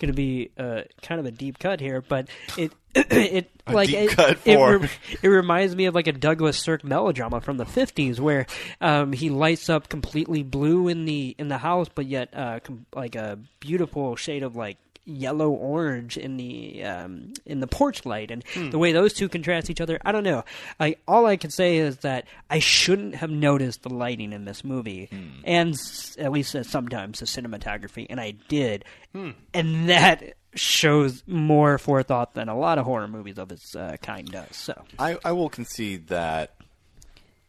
[0.00, 2.72] to be uh, kind of a deep cut here, but it.
[3.10, 4.88] it like deep it, it, re-
[5.22, 8.46] it reminds me of like a Douglas Sirk melodrama from the fifties, where
[8.80, 12.86] um, he lights up completely blue in the in the house, but yet uh, com-
[12.94, 18.30] like a beautiful shade of like yellow orange in the um, in the porch light,
[18.30, 18.70] and Hmm.
[18.70, 19.98] the way those two contrast each other.
[20.04, 20.44] I don't know.
[20.78, 24.62] I all I can say is that I shouldn't have noticed the lighting in this
[24.64, 25.28] movie, Hmm.
[25.44, 29.30] and s- at least uh, sometimes the cinematography, and I did, Hmm.
[29.54, 34.30] and that shows more forethought than a lot of horror movies of its uh, kind
[34.30, 34.54] does.
[34.54, 34.82] So.
[34.98, 36.54] I, I will concede that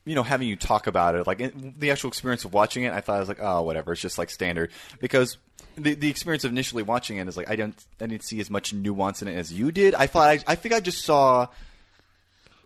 [0.05, 1.39] you know having you talk about it like
[1.79, 4.17] the actual experience of watching it i thought i was like oh whatever it's just
[4.17, 5.37] like standard because
[5.77, 8.49] the the experience of initially watching it is like i didn't i didn't see as
[8.49, 11.47] much nuance in it as you did i thought i, I think i just saw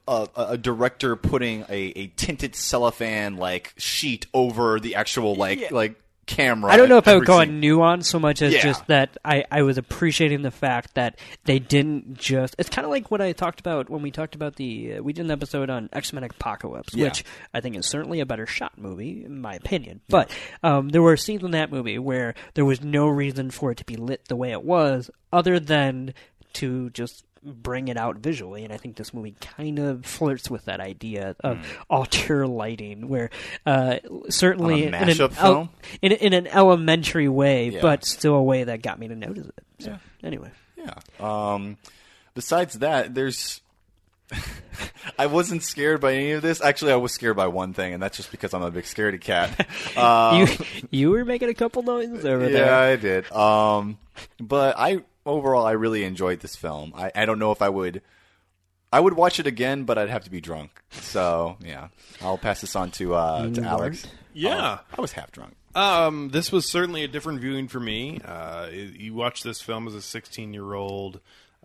[0.08, 5.60] a, a a director putting a, a tinted cellophane like sheet over the actual like
[5.60, 5.68] Yeah.
[5.72, 8.62] like camera I don't know if I would call it nuance so much as Yeah.
[8.62, 12.56] just that I, I was appreciating the fact that they didn't just.
[12.60, 14.96] It's kind of like what I talked about when we talked about the.
[14.96, 17.06] Uh, we did an episode on X Men Apocalypse, Yeah.
[17.06, 17.24] which
[17.54, 20.02] I think is certainly a better shot movie, in my opinion.
[20.10, 20.30] But
[20.62, 23.86] um, there were scenes in that movie where there was no reason for it to
[23.86, 26.14] be lit the way it was, other than
[26.54, 27.24] to just
[27.54, 31.36] bring it out visually and i think this movie kind of flirts with that idea
[31.41, 33.30] of auteur lighting where
[33.66, 33.98] uh,
[34.30, 35.70] certainly in an el- film?
[36.02, 37.82] in, in an elementary way, Yeah.
[37.82, 39.64] but still a way that got me to notice it.
[39.80, 40.52] So, anyway.
[40.76, 40.93] Yeah.
[41.20, 41.78] Um,
[42.34, 43.62] besides that, there's.
[45.18, 46.62] I wasn't scared by any of this.
[46.62, 49.22] Actually, I was scared by one thing, and that's just because I'm a big scaredy
[49.22, 49.68] cat.
[49.98, 50.48] Um, you
[50.91, 52.66] you were making a couple noises over yeah, there.
[52.66, 53.32] Yeah, I did.
[53.32, 53.98] Um,
[54.39, 56.94] but I overall, I really enjoyed this film.
[56.96, 58.02] I, I don't know if I would.
[58.92, 60.82] I would watch it again, but I'd have to be drunk.
[60.92, 61.90] So yeah,
[62.22, 64.04] I'll pass this on to uh, to Alex.
[64.06, 64.16] weren't?
[64.34, 64.80] Yeah.
[64.96, 65.56] I was half drunk.
[65.76, 68.20] Um, this was certainly a different viewing for me.
[68.24, 71.20] Uh, you watch this film as a 16 year old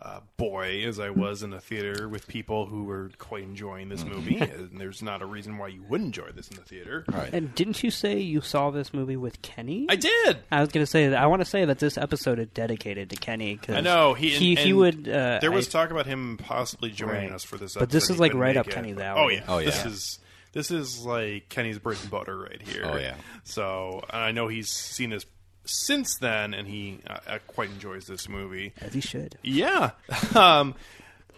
[0.04, 4.04] uh, boy, as I was in a theater with people who were quite enjoying this
[4.04, 7.04] movie, and there's not a reason why you wouldn't enjoy this in the theater.
[7.08, 7.32] Right.
[7.32, 9.86] And didn't you say you saw this movie with Kenny?
[9.88, 10.38] I did.
[10.50, 13.10] I was going to say that I want to say that this episode is dedicated
[13.10, 13.56] to Kenny.
[13.58, 15.08] Cause I know he he, and- he and would.
[15.08, 17.32] Uh, there was I- talk about him possibly joining Right.
[17.32, 17.80] us for this, episode.
[17.80, 18.74] But this is, like, right up it.
[18.74, 19.66] Kenny's Oh yeah, Oh, yeah.
[19.66, 20.18] This is
[20.52, 22.82] this is like Kenny's bread and butter right here.
[22.84, 23.14] Oh, yeah.
[23.44, 25.24] So I know he's seen this
[25.64, 28.72] since then, and he uh, uh, quite enjoys this movie.
[28.80, 29.36] as he should.
[29.42, 29.90] Yeah.
[30.34, 30.74] um,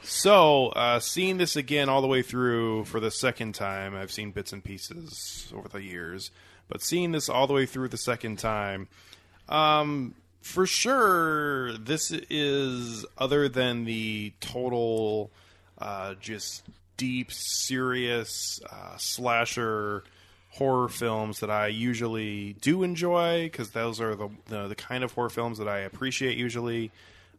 [0.02, 4.30] so, uh, seeing this again all the way through for the second time, I've seen
[4.30, 6.30] bits and pieces over the years,
[6.68, 8.88] but seeing this all the way through the second time,
[9.48, 15.30] um, for sure, this is other than the total,
[15.78, 16.62] uh, just
[16.96, 20.04] deep, serious uh, slasher
[20.54, 25.12] horror films that I usually do enjoy because those are the, the the kind of
[25.12, 26.90] horror films that I appreciate usually.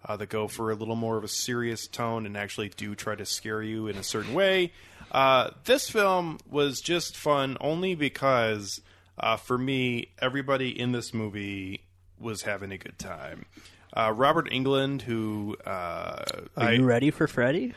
[0.08, 3.16] Uh, that go for a little more of a serious tone and actually do try
[3.16, 4.72] to scare you in a certain way.
[5.12, 8.82] Uh, this film was just fun only because,
[9.18, 11.82] uh, for me, everybody in this movie
[12.20, 13.48] was having a good time.
[13.94, 17.74] Uh, Robert Englund, who uh, Are I, you ready for Freddy?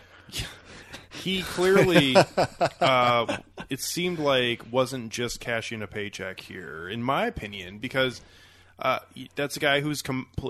[1.11, 2.17] He clearly
[2.81, 8.21] uh, it seemed like wasn't just cashing a paycheck here in my opinion because
[8.79, 9.01] uh,
[9.35, 10.03] that's a guy who's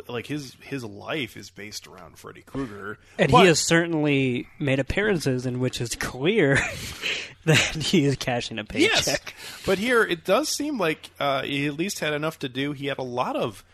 [0.07, 4.79] like his his life is based around Freddy Krueger And But- he has certainly made
[4.79, 6.57] appearances in which it's clear
[7.47, 9.07] that he is cashing a paycheck.
[9.07, 9.19] Yes,
[9.65, 12.73] but here it does seem like uh, he at least had enough to do.
[12.73, 13.65] He had a lot of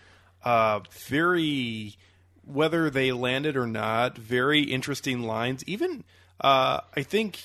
[0.45, 1.97] uh, very,
[2.47, 5.65] whether they landed or not, very interesting lines.
[5.67, 6.05] Even
[6.41, 7.41] uh, I think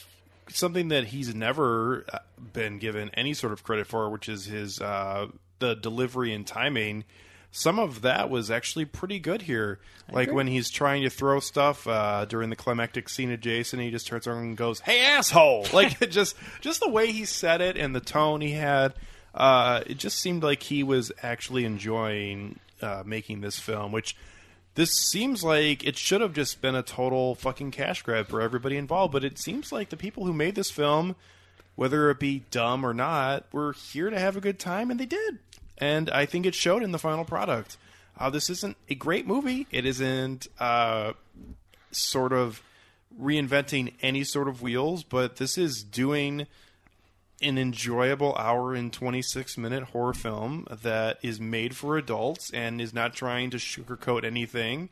[0.50, 2.20] something that he's never uh,
[2.54, 5.28] been given any sort of credit for, which is his uh,
[5.60, 7.04] the delivery and timing.
[7.52, 9.80] Some of that was actually pretty good here.
[10.12, 13.90] like when he's trying to throw stuff uh, during the climactic scene of Jason, he
[13.90, 17.78] just turns around and goes, "Hey, asshole!" Like just just the way he said it
[17.78, 18.94] and the tone he had,
[19.34, 23.92] uh, it just seemed like he was actually enjoying uh, making this film.
[23.92, 24.16] Which
[24.80, 28.78] this seems like it should have just been a total fucking cash grab for everybody
[28.78, 29.12] involved.
[29.12, 31.18] But it seems like the people who made this film,
[31.76, 35.06] whether it be dumb or not, were here to have a good time, and they
[35.06, 35.40] did.
[35.80, 37.76] And I think it showed in the final product.
[38.18, 39.68] Uh, this isn't a great movie.
[39.70, 41.12] It isn't uh,
[41.92, 42.64] sort of
[43.22, 46.48] reinventing any sort of wheels, but this is doing
[47.42, 52.94] an enjoyable hour and 26 minute horror film that is made for adults and is
[52.94, 54.90] not trying to sugarcoat anything.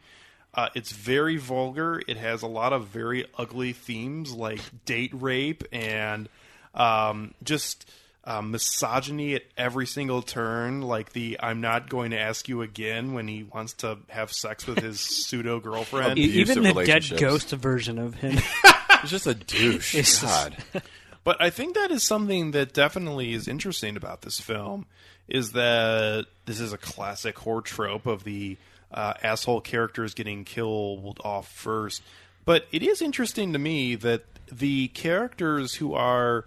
[0.53, 2.01] Uh, it's very vulgar.
[2.07, 6.29] It has a lot of very ugly themes like date rape and
[6.73, 7.89] um, just
[8.23, 10.81] uh, misogyny at every single turn.
[10.81, 14.65] Like the "I'm not going to ask you again" when he wants to have sex
[14.65, 16.17] with his pseudo girlfriend.
[16.17, 18.37] Even the dead ghost version of him.
[19.01, 19.93] He's just a douche.
[19.95, 20.57] It's just- God.
[21.27, 24.85] But I think that is something that definitely is interesting about this film
[25.27, 28.55] is that this is a classic horror trope of the
[28.93, 32.01] uh, asshole characters getting killed off first.
[32.45, 36.45] But it is interesting to me that the characters who are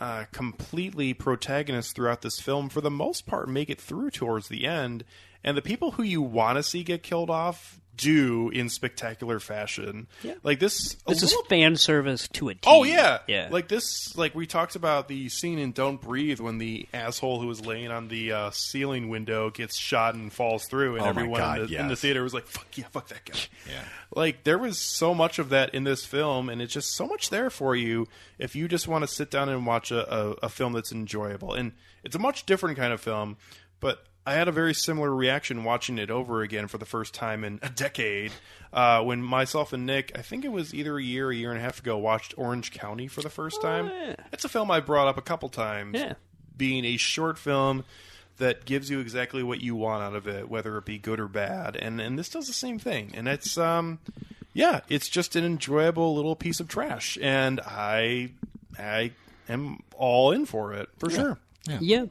[0.00, 4.66] uh, completely protagonists throughout this film, for the most part, make it through towards the
[4.66, 5.04] end,
[5.44, 10.06] and the people who you want to see get killed off do in spectacular fashion.
[10.22, 10.34] Yeah.
[10.42, 12.60] Like this, a This is little fan service to a T.
[12.66, 13.48] Oh yeah, yeah.
[13.50, 17.46] Like this, like we talked about the scene in Don't Breathe when the asshole who
[17.46, 21.40] was laying on the uh, ceiling window gets shot and falls through, and Oh everyone
[21.40, 23.38] God, in, the, in the theater was like, "Fuck yeah, fuck that guy."
[23.68, 23.82] Yeah.
[24.14, 27.30] Like there was so much of that in this film, and it's just so much
[27.30, 28.06] there for you
[28.38, 31.54] if you just want to sit down and watch a, a, a film that's enjoyable.
[31.54, 31.72] And
[32.04, 33.36] it's a much different kind of film,
[33.80, 37.44] but I had a very similar reaction watching it over again for the first time
[37.44, 38.32] in a decade.
[38.72, 41.50] Uh, when myself and Nick, I think it was either a year, or a year
[41.50, 43.86] and a half ago, watched Orange County for the first time.
[43.86, 44.16] yeah.
[44.32, 45.98] It's a film I brought up a couple times.
[45.98, 46.14] Yeah.
[46.56, 47.84] Being a short film
[48.38, 51.28] that gives you exactly what you want out of it, whether it be good or
[51.28, 51.76] bad.
[51.76, 53.12] And and this does the same thing.
[53.14, 53.98] And it's um
[54.52, 57.16] yeah, it's just an enjoyable little piece of trash.
[57.20, 58.32] And I
[58.78, 59.12] I
[59.48, 61.38] am all in for it, for sure.
[61.80, 62.06] Yeah,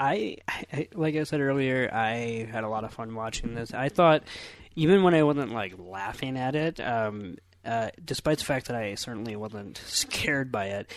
[0.00, 3.74] I, I like I said earlier, I had a lot of fun watching this.
[3.74, 4.24] I thought,
[4.74, 8.94] even when I wasn't like laughing at it, um, uh, despite the fact that I
[8.94, 10.90] certainly wasn't scared by it.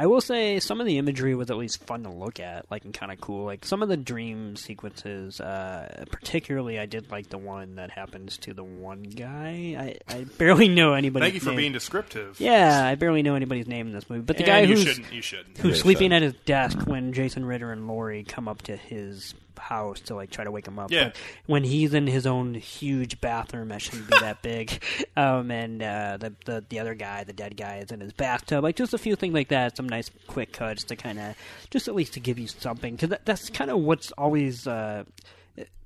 [0.00, 2.84] I will say some of the imagery was at least fun to look at, like
[2.84, 3.44] and kind of cool.
[3.44, 8.38] Like some of the dream sequences, uh, particularly, I did like the one that happens
[8.38, 9.98] to the one guy.
[10.08, 11.24] I, I barely know anybody.
[11.24, 12.38] Thank you for being descriptive.
[12.38, 14.84] Yeah, I barely know anybody's name in this movie, but the And guy you who's
[14.84, 15.58] shouldn't you shouldn't.
[15.58, 18.76] who's Yeah, sleeping so- at his desk when Jason Ritter and Lori come up to
[18.76, 20.90] his house to like try to wake him up.
[20.90, 21.04] Yeah.
[21.04, 24.82] But when he's in his own huge bathroom that shouldn't be that big,
[25.16, 28.62] um, and uh, the, the the other guy, the dead guy, is in his bathtub.
[28.64, 29.76] Like just a few things like that.
[29.76, 31.36] Some nice quick cuts to kind of
[31.70, 34.66] just at least to give you something because that, that's kind of what's always.
[34.66, 35.04] Uh,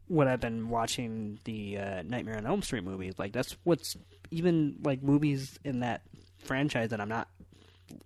[0.08, 3.96] what I've been watching the uh, Nightmare on Elm Street movies, like that's what's
[4.30, 6.02] even like movies in that
[6.38, 7.28] franchise that I'm not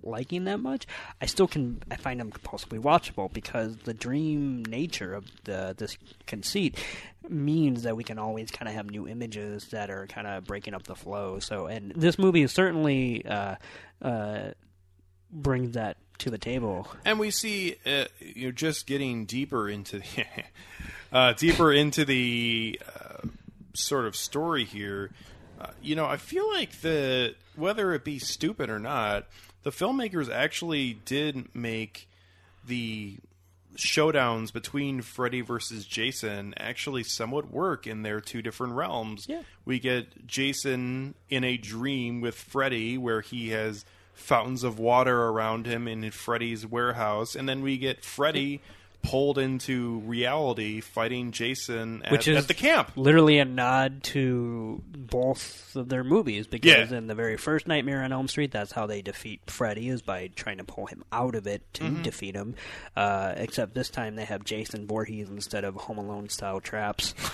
[0.03, 0.87] liking that much,
[1.21, 5.97] I still can I find them possibly watchable because the dream nature of the this
[6.27, 6.77] conceit
[7.29, 10.75] means that we can always kind of have new images that are kind of breaking
[10.75, 11.39] up the flow.
[11.39, 13.57] So, and this movie is certainly uh,
[14.03, 14.51] uh,
[15.31, 16.89] brings that to the table.
[17.05, 20.03] And we see uh, you know just getting deeper into
[21.13, 23.29] uh, deeper into the uh,
[23.75, 25.11] sort of story here.
[25.61, 29.27] Uh, you know, I feel like the whether it be stupid or not,
[29.67, 32.09] the filmmakers actually did make
[32.69, 33.17] the
[33.77, 39.27] showdowns between Freddy versus Jason actually somewhat work in their two different realms.
[39.29, 39.43] Yeah.
[39.65, 45.67] We get Jason in a dream with Freddy where he has fountains of water around
[45.67, 48.63] him in Freddy's warehouse, and then we get Freddy
[49.07, 52.91] pulled into reality fighting Jason at, Which is at the camp.
[52.97, 56.99] Literally a nod to both of their movies because Yeah.
[56.99, 60.29] in the very first Nightmare on Elm Street, that's how they defeat Freddy is by
[60.35, 62.03] trying to pull him out of it to Mm-hmm.
[62.03, 62.55] defeat him.
[62.97, 67.15] Uh, except this time they have Jason Voorhees instead of Home Alone style traps.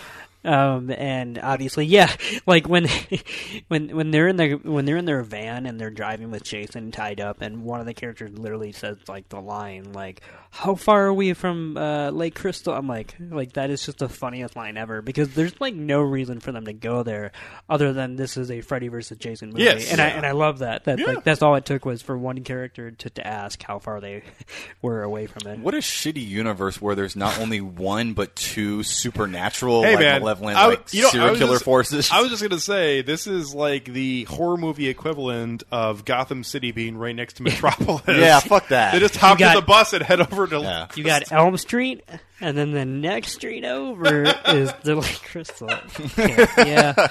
[0.45, 2.13] Um, and obviously, yeah,
[2.47, 2.89] like when
[3.69, 6.91] when when they're in their when they're in their van and they're driving with Jason
[6.91, 10.21] tied up, and one of the characters literally says like the line like,
[10.51, 14.09] "How far are we from uh, Lake Crystal?" I'm like, like that is just the
[14.09, 17.33] funniest line ever because there's like no reason for them to go there
[17.69, 19.93] other than this is a Freddy versus Jason movie, Yes.
[19.93, 20.85] and I and I love that.
[20.85, 21.07] That Yeah.
[21.07, 24.23] like that's all it took was for one character to, to ask how far they
[24.83, 25.59] were away from it.
[25.61, 30.23] What a shitty universe where there's not only one but two supernatural, Hey like man,
[30.41, 32.11] malevolent, I- like you know, serial was killer just- forces.
[32.13, 36.73] I was just gonna say this is like the horror movie equivalent of Gotham City
[36.73, 38.03] being right next to Metropolis.
[38.09, 38.93] Yeah, fuck that.
[38.93, 40.61] They just hop You got- to the bus and head over to.
[40.61, 40.87] Yeah.
[40.95, 42.03] You got Elm Street,
[42.43, 45.71] and then the next street over is the Lake Crystal.
[46.19, 46.47] Yeah.
[46.67, 47.09] yeah.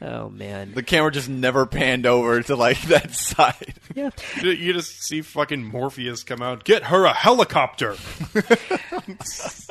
[0.00, 0.72] Oh man.
[0.74, 3.74] the camera just never panned over to like that side.
[3.94, 4.10] Yeah.
[4.42, 6.64] You- You just see fucking Morpheus come out.
[6.64, 7.96] Get her a helicopter.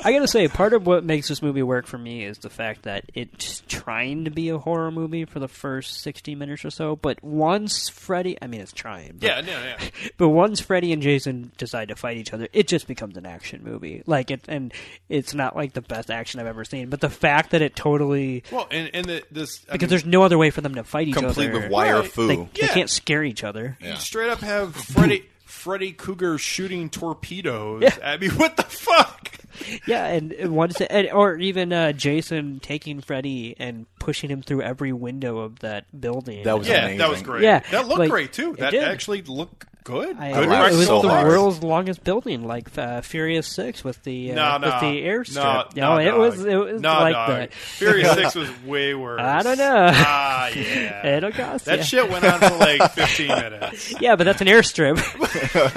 [0.05, 2.83] I gotta say, part of what makes this movie work for me is the fact
[2.83, 6.95] that it's trying to be a horror movie for the first sixty minutes or so.
[6.95, 9.17] But once Freddy, I mean, it's trying.
[9.19, 9.89] But, Yeah, yeah, yeah.
[10.17, 13.61] But once Freddy and Jason decide to fight each other, it just becomes an action
[13.63, 14.03] movie.
[14.05, 14.73] Like it, and
[15.13, 16.89] it's not like the best action I've ever seen.
[16.89, 20.05] But the fact that it totally Well, and and the, this I because mean, there's
[20.05, 21.59] no other way for them to fight each Complete other.
[21.61, 22.11] with wire Right.
[22.11, 22.27] fu.
[22.27, 22.67] They, they Yeah.
[22.67, 23.77] can't scare each other.
[23.79, 27.83] you straight up have Freddy Freddy Krueger shooting torpedoes.
[27.83, 27.95] Yeah.
[28.03, 29.31] I mean, what the fuck?
[29.87, 34.61] Yeah, and, and once, and, or even uh, Jason taking Freddy and pushing him through
[34.61, 36.43] every window of that building.
[36.43, 36.97] That was Yeah, amazing.
[36.99, 37.43] that was great.
[37.43, 38.55] Yeah, that looked like, great too.
[38.59, 38.83] That did.
[38.83, 40.15] actually looked good.
[40.17, 41.27] I, good it was so the hard.
[41.27, 45.75] world's longest building, like uh, Furious Six with the uh, No, no, with the airstrip.
[45.75, 46.19] No, no, it dog.
[46.19, 47.27] was it was no, like dog.
[47.29, 47.53] that.
[47.53, 49.19] Furious Six was way worse.
[49.21, 49.89] I don't know.
[49.93, 51.07] Ah, yeah.
[51.17, 51.83] It'll cost that ya.
[51.83, 54.01] shit went on for like 15 minutes.
[54.01, 54.95] Yeah, but that's an airstrip.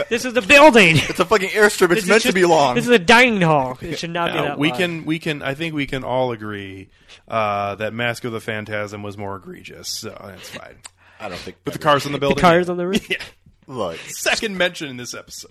[0.08, 0.96] this is the building.
[0.98, 1.90] It's a fucking airstrip.
[1.92, 2.74] It's This is meant to be long.
[2.76, 3.75] This is a dining hall.
[3.82, 4.78] It should not be that we long.
[4.78, 6.88] can, we can, I think we can all agree
[7.28, 9.88] uh, that Mask of the Phantasm was more egregious.
[9.88, 10.76] So that's fine.
[11.20, 11.56] I don't think.
[11.64, 12.36] With the cars on the building.
[12.36, 13.08] the cars on the roof.
[13.10, 13.22] Yeah.
[13.68, 15.50] Look, Second mention in this episode.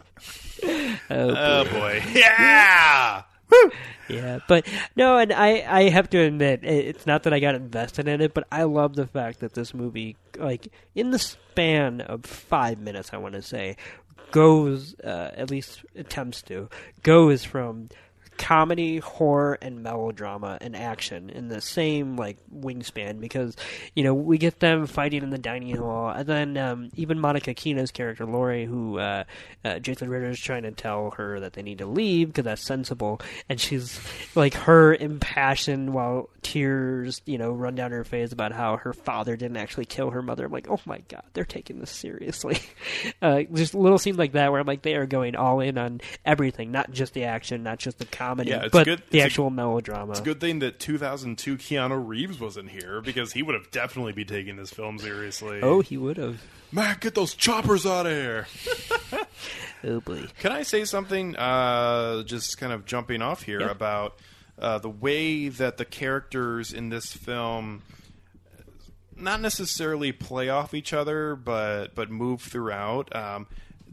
[0.63, 2.01] Oh, Oh boy.
[2.13, 3.23] Yeah.
[4.07, 8.07] Yeah, but no, and I I have to admit it's not that I got invested
[8.07, 12.23] in it, but I love the fact that this movie, like in the span of
[12.23, 13.78] five minutes, I want to say,
[14.32, 16.69] goes uh, at least attempts to
[17.01, 17.89] goes from
[18.38, 23.55] comedy, horror, and melodrama and action in the same like wingspan because
[23.95, 27.53] you know we get them fighting in the dining hall, and then um, even Monica
[27.53, 29.23] Keena's character Lori, who uh,
[29.63, 32.65] uh, Jason Ritter is trying to tell her that they need to leave because that's
[32.65, 33.99] sensible, and she's
[34.36, 39.36] like her impassioned while tears you know run down her face about how her father
[39.36, 40.45] didn't actually kill her mother.
[40.45, 42.59] I'm like, oh my god, they're taking this seriously.
[43.21, 46.01] uh, just little scenes like that where I'm like, they are going all in on
[46.25, 49.23] everything, not just the action, not just the comedy, Yeah, it's but good- the it's
[49.23, 50.11] a- actual melodrama.
[50.11, 54.13] It's a good thing that 2002 Keanu Reeves wasn't here because he would have definitely
[54.13, 55.59] be taking this film seriously.
[55.61, 56.41] Oh, he would have.
[56.71, 58.47] Mac, get those choppers out of here.
[59.88, 60.23] Oh boy.
[60.39, 63.69] Can I say something, uh, just kind of jumping off here, Yeah.
[63.69, 64.15] about
[64.57, 67.84] uh, the way that the characters in this film
[69.15, 73.15] not necessarily play off each other, but but move throughout.
[73.15, 73.45] Um,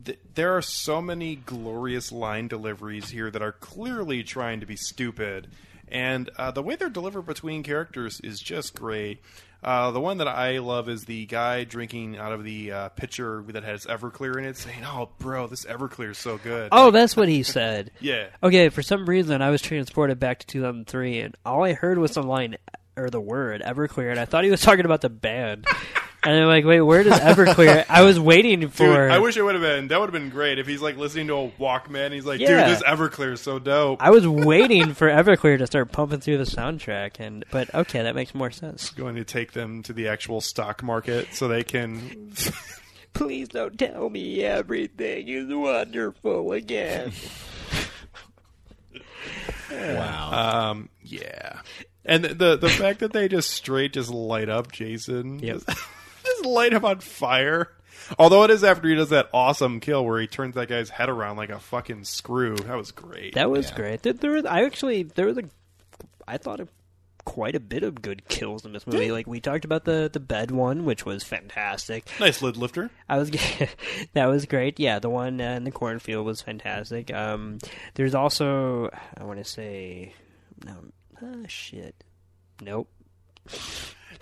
[0.05, 4.77] th- there are so many glorious line deliveries here that are clearly trying to be
[4.77, 5.49] stupid,
[5.89, 9.21] and uh, the way they're delivered between characters is just great.
[9.63, 13.45] Uh, the one that I love is the guy drinking out of the uh, pitcher
[13.49, 17.17] that has Everclear in it, saying, "Oh, bro, this Everclear is so good." Oh, that's
[17.17, 17.91] what he said.
[18.01, 18.27] Yeah.
[18.43, 22.15] Okay, for some reason I was transported back to 2003, and all I heard was
[22.15, 22.57] the line
[22.97, 25.67] or the word Everclear, and I thought he was talking about the band.
[26.25, 27.85] and I'm like, wait, where does Everclear?
[27.89, 28.85] I was waiting for.
[28.85, 29.89] Dude, I wish it would have been.
[29.89, 32.13] That would have been great if he's like listening to a Walkman.
[32.13, 32.69] He's like, Yeah.
[32.69, 34.03] dude, this Everclear is so dope.
[34.03, 38.15] I was waiting for Everclear to start pumping through the soundtrack, and but okay, that
[38.15, 38.91] makes more sense.
[38.91, 42.33] going to take them to the actual stock market so they can.
[43.15, 47.13] Please don't tell me everything is wonderful again.
[49.71, 50.71] wow.
[50.71, 51.61] Um, yeah,
[52.05, 55.63] and the, the the fact that they just straight just light up Jason, Yep.
[56.23, 57.71] Just, just light him on fire.
[58.19, 61.09] Although it is after he does that awesome kill where he turns that guy's head
[61.09, 62.57] around like a fucking screw.
[62.57, 63.35] That was great.
[63.35, 63.77] That was Yeah.
[63.77, 64.03] great.
[64.03, 65.45] There, there was, I actually there was a,
[66.27, 66.69] I thought of
[67.25, 69.13] quite a bit of good kills in this movie.
[69.13, 72.05] Like we talked about the the bed one, which was fantastic.
[72.19, 72.91] nice lid lifter.
[73.09, 73.31] I was
[74.15, 74.81] that was great.
[74.81, 77.13] Yeah, the one uh, in the cornfield was fantastic.
[77.15, 77.59] Um,
[77.95, 80.15] there's also I want to say
[80.65, 80.75] no
[81.23, 81.95] ah, shit.
[82.61, 82.89] Nope.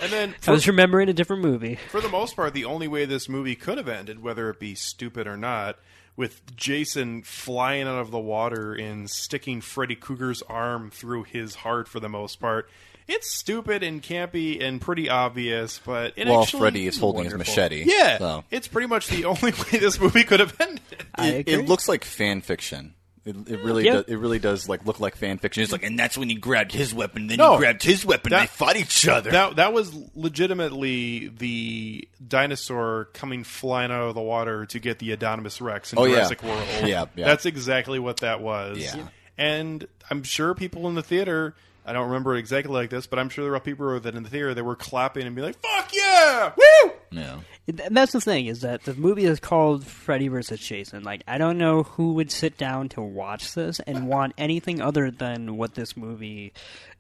[0.00, 1.76] And then I was remembering a different movie.
[1.90, 4.74] for the most part, the only way this movie could have ended, whether it be
[4.74, 5.78] stupid or not,
[6.16, 11.88] with Jason flying out of the water and sticking Freddy Krueger's arm through his heart
[11.88, 12.68] for the most part.
[13.08, 17.34] It's stupid and campy and pretty obvious, but it well, actually, Freddy is holding his
[17.34, 17.82] machete.
[17.84, 18.44] Yeah, So.
[18.52, 20.82] it's pretty much the only way this movie could have ended.
[21.16, 21.54] I It, agree.
[21.54, 22.94] it looks like fan fiction.
[23.30, 23.92] It, it really Yeah.
[23.94, 25.62] does, it really does like look like fan fiction.
[25.62, 27.52] It's like, and that's when he grabbed his weapon, then No.
[27.52, 29.30] he grabbed his weapon, and That- they fought each other.
[29.30, 35.16] That that was legitimately the dinosaur coming flying out of the water to get the
[35.16, 36.14] Indominus Rex in Oh, yeah.
[36.16, 36.62] Jurassic World.
[36.84, 37.26] Yeah, yeah.
[37.26, 38.78] That's exactly what that was.
[38.78, 39.08] Yeah.
[39.38, 41.54] And I'm sure people in the theater,
[41.86, 44.22] I don't remember it exactly like this, but I'm sure there were people that in
[44.22, 47.40] the theater that were clapping and be like, "Fuck yeah, woo!" Yeah.
[47.66, 50.60] Th- That's the thing is that the movie is called Freddy vs.
[50.60, 51.02] Jason.
[51.02, 55.10] Like I don't know who would sit down to watch this and want anything other
[55.10, 56.52] than what this movie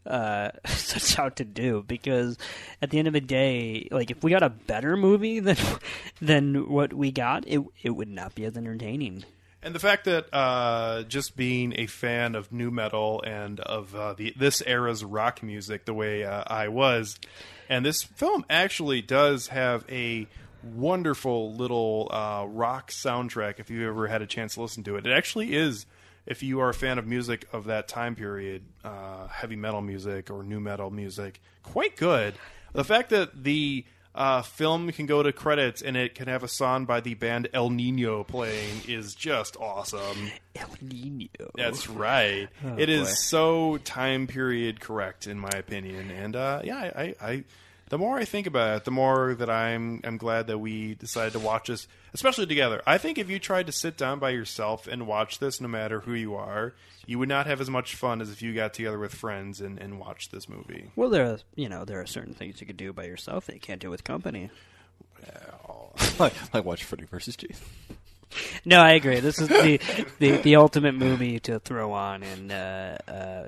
[0.06, 1.84] uh, sets out to do.
[1.86, 2.38] Because
[2.82, 5.56] at the end of the day, like if we got a better movie than
[6.20, 9.24] than what we got, it it would not be as entertaining.
[9.62, 14.14] And the fact that uh, just being a fan of new metal and of uh,
[14.14, 17.18] the this era's rock music, the way uh, I was,
[17.70, 20.26] and this film actually does have a
[20.62, 23.60] wonderful little uh, rock soundtrack.
[23.60, 25.86] If you've ever had a chance to listen to it, it actually is.
[26.26, 30.30] If you are a fan of music of that time period, uh, heavy metal music
[30.30, 32.34] or new metal music, quite good.
[32.72, 33.84] The fact that the
[34.14, 37.48] uh, film can go to credits and it can have a song by the band
[37.54, 40.30] Ill Niño playing is just awesome.
[40.54, 41.50] Ill Niño.
[41.54, 42.48] That's right.
[42.64, 43.14] Oh, it is boy.
[43.14, 47.44] so time period correct in my opinion, and uh, yeah, I, I, I,
[47.90, 51.34] the more I think about it, the more that I'm, I'm glad that we decided
[51.34, 52.82] to watch this, especially together.
[52.86, 56.00] I think if you tried to sit down by yourself and watch this, no matter
[56.00, 56.72] who you are,
[57.04, 59.78] you would not have as much fun as if you got together with friends and,
[59.78, 60.90] and watched this movie.
[60.94, 63.54] Well, there are you know there are certain things you could do by yourself that
[63.54, 64.50] you can't do with company.
[66.18, 67.66] like, like watch Freddy versus Jason.
[68.64, 69.18] No, I agree.
[69.18, 69.80] This is the
[70.20, 73.46] the, the ultimate movie to throw on and uh, uh,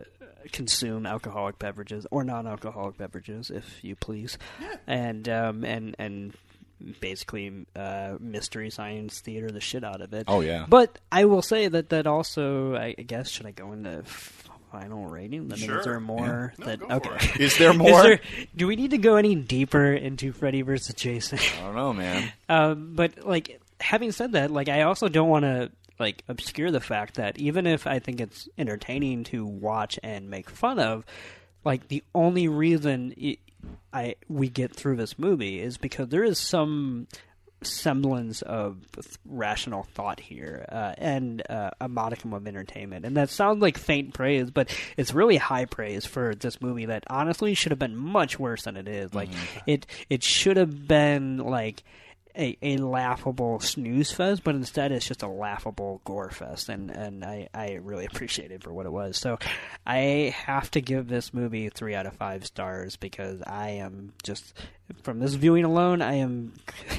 [0.51, 4.39] consume alcoholic beverages or non-alcoholic beverages, if you please,
[4.87, 6.33] and um, and and
[7.01, 10.25] basically uh, mystery science theater the shit out of it.
[10.27, 10.67] Oh, yeah.
[10.69, 14.03] But I will say that that also, I guess, should I go into
[14.73, 15.43] final rating?
[15.53, 15.79] I mean, Sure.
[15.79, 17.31] is there more No, that go for okay?
[17.35, 17.41] it.
[17.41, 18.03] Is there Is more?
[18.03, 18.21] there-
[18.57, 21.39] do we need to go any deeper into Freddy versus Jason?
[21.39, 22.33] I don't know, man.
[22.49, 26.81] Um, but like having said that, like I also don't want to like obscure the
[26.81, 31.05] fact that even if I think it's entertaining to watch and make fun of,
[31.65, 33.39] like the only reason it,
[33.93, 37.07] I we get through this movie is because there is some
[37.63, 38.79] semblance of
[39.25, 43.05] rational thought here uh, and uh, a modicum of entertainment.
[43.05, 47.05] And that sounds like faint praise but it's really high praise for this movie that
[47.09, 49.15] honestly should have been much worse than it is.
[49.15, 49.29] Like
[49.67, 51.85] it it should have been like
[52.37, 57.25] a, a laughable snooze fest, but instead it's just a laughable gore fest, and, and
[57.25, 59.17] I, I really appreciate it for what it was.
[59.17, 59.39] So
[59.87, 64.55] I have to give this movie three out of five stars because I am just
[65.03, 66.53] from this viewing alone, I am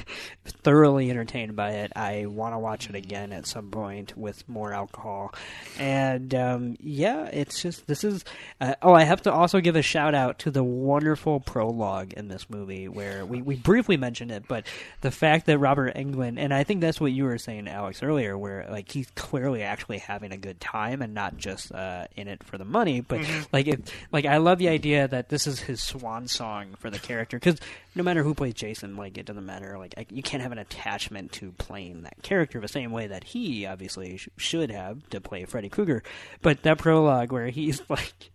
[0.44, 1.92] thoroughly entertained by it.
[1.96, 5.34] I want to watch it again at some point with more alcohol,
[5.78, 8.24] and um, yeah, it's just this is.
[8.60, 12.28] Uh, oh, I have to also give a shout out to the wonderful prologue in
[12.28, 14.66] this movie where we, we briefly mentioned it, but
[15.00, 18.36] the fact that Robert Englund and I think that's what you were saying, Alex, earlier,
[18.36, 22.42] where like he's clearly actually having a good time and not just uh, in it
[22.44, 23.20] for the money, but
[23.52, 23.80] like if
[24.12, 27.58] like I love the idea that this is his swan song for the character because
[27.94, 29.78] no matter who plays Jason, like it doesn't matter.
[29.78, 33.24] Like I, you can't have an attachment to playing that character the same way that
[33.24, 36.02] he obviously sh- should have to play Freddy Krueger.
[36.42, 38.30] But that prologue where he's like.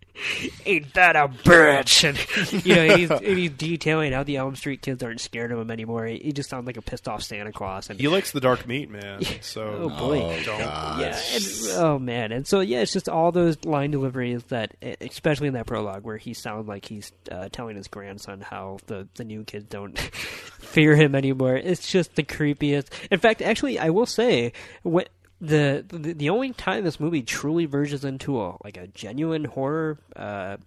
[0.65, 2.03] Ain't that a bitch?
[2.07, 5.59] And you know, he's, and he's detailing how the Elm Street kids aren't scared of
[5.59, 6.05] him anymore.
[6.05, 7.89] He, he just sounds like a pissed off Santa Claus.
[7.89, 9.21] And He likes the dark meat, man.
[9.41, 10.21] So Oh, boy.
[10.21, 11.43] Oh, yeah, and,
[11.77, 15.65] oh man, and so yeah, it's just all those line deliveries that, especially in that
[15.65, 19.65] prologue, where he sounds like he's uh, telling his grandson how the the new kids
[19.65, 19.97] don't
[20.59, 21.55] fear him anymore.
[21.55, 22.87] It's just the creepiest.
[23.09, 24.53] In fact, actually, I will say
[24.83, 25.09] what.
[25.41, 30.57] The, the only time this movie truly verges into a like a genuine horror uh,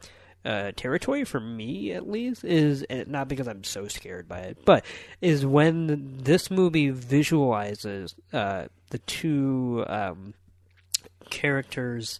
[0.45, 4.85] uh, territory for me at least is not because I'm so scared by it, but
[5.20, 10.35] is when this movie visualizes uh, the two um,
[11.31, 12.18] characters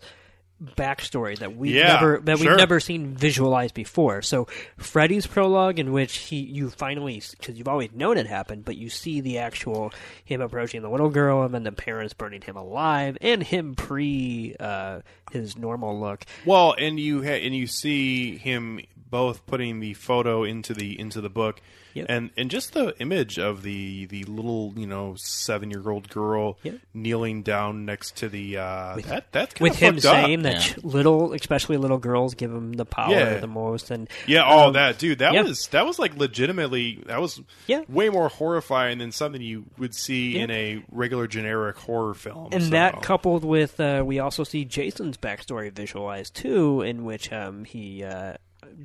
[0.77, 2.57] backstory that we Yeah, never that we've sure.
[2.57, 4.23] never seen visualized before.
[4.23, 4.47] So
[4.77, 8.89] Freddy's prologue, in which he you finally because you've always known it happened, but you
[8.89, 9.93] see the actual
[10.25, 14.55] him approaching the little girl and then the parents burning him alive and him pre
[14.61, 15.01] uh,
[15.33, 16.25] his normal look.
[16.45, 18.81] Well, and you ha- and you see him
[19.13, 21.61] both putting the photo into the into the book,
[21.95, 22.07] Yep.
[22.09, 26.59] and and just the image of the the little you know seven year old girl
[26.63, 26.79] Yep.
[26.95, 30.25] kneeling down next to the uh, that that's With him fucked up.
[30.25, 30.75] saying that Yeah.
[30.83, 33.39] little, especially little girls, give him the power Yeah.
[33.39, 35.43] the most, and Yeah, all um, that dude, that yeah.
[35.43, 37.83] was that was like legitimately that was Yeah.
[37.89, 40.45] way more horrifying than something you would see Yeah.
[40.45, 42.49] in a regular generic horror film.
[42.53, 42.71] and so.
[42.71, 48.03] that coupled with uh, we also see Jason's backstory visualized too, in which um, he
[48.03, 48.35] uh,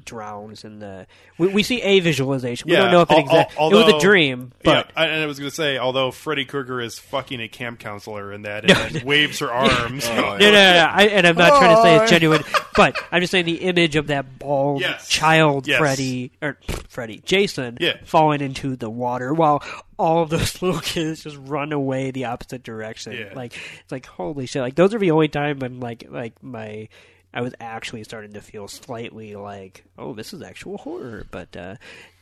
[0.04, 1.08] drowns in the.
[1.38, 2.68] We, we see a visualization.
[2.70, 3.58] We Yeah, don't know if it al- exact.
[3.58, 6.12] al- it was a dream, but yeah, I- and I was going to say, although
[6.12, 10.06] Freddy Krueger is fucking a camp counselor in that, and then waves her arms.
[10.08, 10.90] Oh, no, no, no, no.
[10.92, 12.44] I, and I'm not trying to say it's genuine,
[12.76, 15.08] but I'm just saying the image of that bald Yes.
[15.08, 15.80] child Yes.
[15.80, 16.58] Freddy or
[16.90, 17.98] Freddy Jason Yeah.
[18.06, 19.64] falling into the water while
[20.00, 23.14] all of those little kids just run away the opposite direction.
[23.14, 23.34] Yeah.
[23.36, 24.62] Like it's like holy shit!
[24.62, 26.88] Like those are the only time when like like my
[27.34, 31.56] I was actually starting to feel slightly like oh this is actual horror, but.
[31.56, 31.76] uh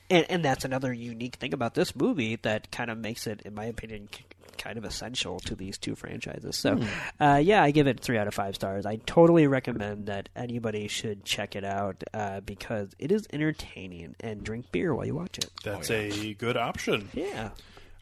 [0.07, 3.55] and, and that's another unique thing about this movie that kind of makes it, in
[3.55, 4.23] my opinion, k-
[4.55, 6.55] kind of essential to these two franchises.
[6.57, 6.79] So,
[7.19, 8.85] uh, yeah, I give it three out of five stars.
[8.85, 14.43] I totally recommend that anybody should check it out uh, because it is entertaining and
[14.43, 15.49] drink beer while you watch it.
[15.63, 17.09] That's a good option.
[17.15, 17.49] Yeah.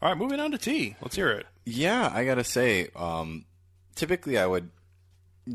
[0.02, 0.98] All right, moving on to T.
[1.02, 1.46] Let's hear it.
[1.64, 3.46] Yeah, I gotta say, um,
[3.96, 4.70] typically I would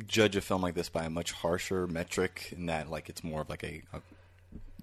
[0.07, 3.41] judge a film like this by a much harsher metric in that, like, it's more
[3.41, 4.01] of like a, a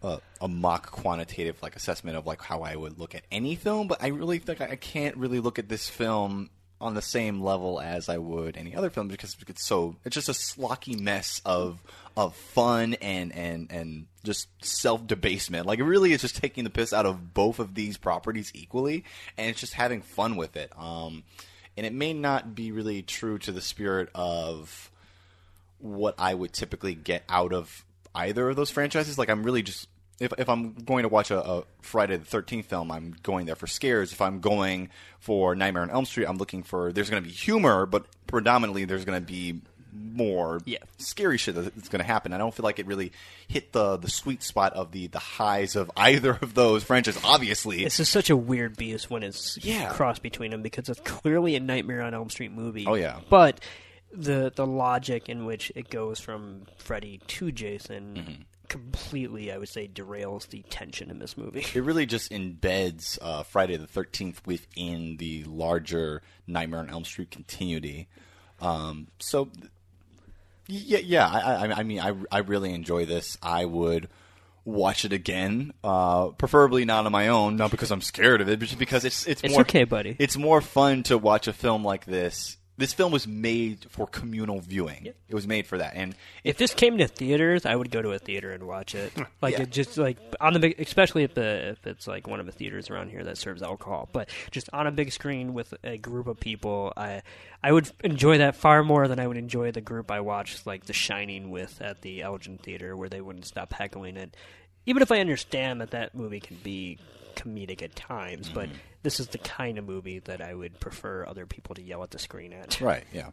[0.01, 3.87] a, a mock quantitative like assessment of like how I would look at any film,
[3.87, 6.49] but I really think I can't really look at this film
[6.81, 10.29] on the same level as I would any other film because it's so it's just
[10.29, 11.81] a slocky mess of
[12.17, 15.65] of fun and and and just self debasement.
[15.65, 19.05] Like it really is just taking the piss out of both of these properties equally,
[19.37, 20.71] and it's just having fun with it.
[20.77, 21.23] Um,
[21.77, 24.91] and it may not be really true to the spirit of
[25.79, 29.17] what I would typically get out of either of those franchises.
[29.17, 29.87] Like I'm really just
[30.19, 33.55] if if I'm going to watch a, a Friday the Thirteenth film, I'm going there
[33.55, 34.13] for scares.
[34.13, 37.33] If I'm going for Nightmare on Elm Street, I'm looking for there's going to be
[37.35, 39.61] humor, but predominantly there's going to be
[39.97, 40.79] more Yeah.
[40.97, 42.33] scary shit that's going to happen.
[42.33, 43.13] I don't feel like it really
[43.47, 47.21] hit the the sweet spot of the the highs of either of those franchises.
[47.23, 49.91] Obviously, This is such a weird beast when it's Yeah.
[49.93, 52.85] crossed between them because it's clearly a Nightmare on Elm Street movie.
[52.87, 53.19] Oh, yeah.
[53.29, 53.59] but
[54.15, 58.41] the the logic in which it goes from Freddy to Jason Mm-hmm.
[58.67, 61.59] completely, I would say, derails the tension in this movie.
[61.73, 67.31] it really just embeds uh, Friday the Thirteenth within the larger Nightmare on Elm Street
[67.31, 68.07] continuity.
[68.61, 69.49] Um, so,
[70.67, 71.27] yeah, yeah.
[71.27, 73.37] I, I, I mean, I, I really enjoy this.
[73.43, 74.09] I would
[74.63, 78.59] watch it again, uh, preferably not on my own, not because I'm scared of it,
[78.59, 80.15] but just because it's it's, It's more okay, buddy.
[80.17, 82.57] It's more fun to watch a film like this.
[82.77, 85.05] This film was made for communal viewing.
[85.05, 86.13] It was made for that, and
[86.43, 89.13] If this came to theaters, I would go to a theater and watch it.
[89.41, 89.63] Like Yeah.
[89.63, 92.51] it just like on the big, especially if the if it's like one of the
[92.51, 94.09] theaters around here that serves alcohol.
[94.11, 97.21] But just on a big screen with a group of people, I
[97.63, 100.85] I would enjoy that far more than I would enjoy the group I watched like
[100.85, 104.35] The Shining with at the Elgin Theater, where they wouldn't stop heckling it.
[104.85, 106.99] Even if I understand that that movie can be
[107.35, 108.77] comedic at times, but mm-hmm.
[109.05, 112.09] This is the kind of movie that I would prefer other people to yell at
[112.09, 112.81] the screen at.
[112.85, 113.03] Right.
[113.13, 113.29] Yeah.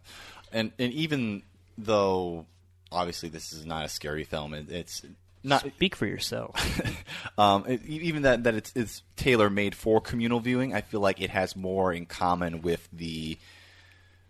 [0.51, 1.41] And and even
[1.77, 2.45] though
[2.91, 5.01] obviously this is not a scary film, it, it's
[5.43, 5.61] not.
[5.61, 6.55] Speak for yourself.
[7.35, 10.75] Um, it, even that that it's it's tailor made for communal viewing.
[10.75, 13.39] I feel like it has more in common with the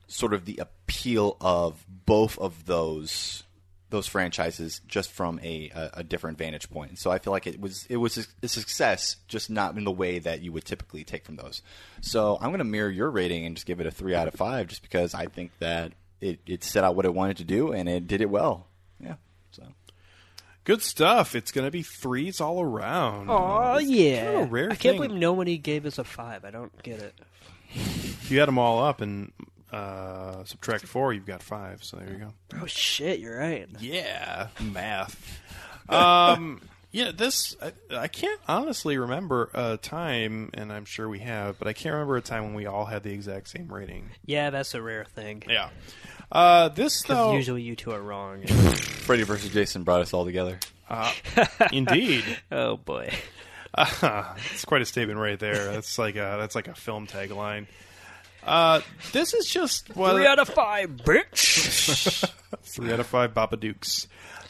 [0.07, 3.43] sort of the appeal of both of those
[3.93, 6.97] those franchises just from a, a, a different vantage point.
[6.97, 9.91] So I feel like it was it was a, a success, just not in the
[9.91, 11.61] way that you would typically take from those.
[12.01, 14.33] So I'm going to mirror your rating and just give it a three out of
[14.33, 17.71] five, just because I think that it, it set out what it wanted to do
[17.71, 18.67] and it did it well.
[18.99, 19.15] Yeah.
[19.51, 19.63] So
[20.63, 21.35] Good stuff.
[21.35, 23.27] It's going to be threes all around.
[23.29, 24.25] Oh yeah!
[24.25, 25.01] kind of a rare I can't thing.
[25.03, 26.45] believe nobody gave us a five.
[26.45, 27.13] I don't get it.
[28.29, 29.31] You had them all up and
[29.73, 31.83] uh, subtract four, you've got five.
[31.83, 32.33] So there you go.
[32.61, 33.19] Oh shit!
[33.19, 33.67] You're right.
[33.79, 35.39] Yeah, math.
[35.89, 36.61] um,
[36.91, 41.67] yeah, this I, I can't honestly remember a time, and I'm sure we have, but
[41.67, 44.11] I can't remember a time when we all had the exact same rating.
[44.25, 45.43] Yeah, that's a rare thing.
[45.49, 45.69] Yeah.
[46.31, 48.45] Uh, this Because though, usually you two are wrong.
[48.47, 50.59] Freddy versus Jason brought us all together.
[51.71, 53.11] indeed, oh boy.
[53.77, 55.71] it's quite a statement right there.
[55.71, 57.65] That's like a that's like a film tagline.
[58.45, 58.81] Uh,
[59.11, 62.29] this is just what Three out of five, bitch.
[62.63, 63.33] three out of five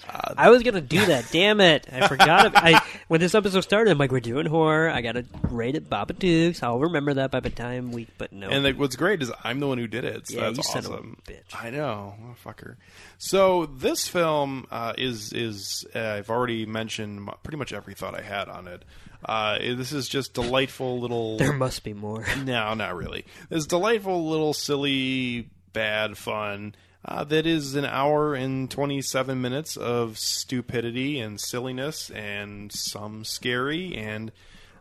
[0.08, 0.34] Babadooks.
[0.38, 1.26] I was gonna do that.
[1.32, 1.88] Damn it!
[1.92, 2.48] I forgot.
[2.48, 2.52] It.
[2.56, 4.90] I when this episode started, I'm like, we're doing horror.
[4.90, 6.64] I gotta rate it Babadooks.
[6.64, 8.10] I'll remember that by the time week.
[8.18, 8.50] But no.
[8.50, 10.28] And like, what's great is I'm the one who did it.
[10.28, 11.18] So Yeah, that's you son of a awesome.
[11.28, 11.64] bitch.
[11.64, 12.76] I know, oh, fucker.
[13.18, 18.22] So this film uh, is is uh, I've already mentioned pretty much every thought I
[18.22, 18.84] had on it.
[19.26, 21.38] Uh, this is just delightful little.
[21.40, 22.26] there must be more.
[22.44, 23.26] No, not really.
[23.50, 26.76] This delightful little silly bad fun.
[27.06, 33.94] Uh, that is an hour and 27 minutes of stupidity and silliness and some scary.
[33.96, 34.32] And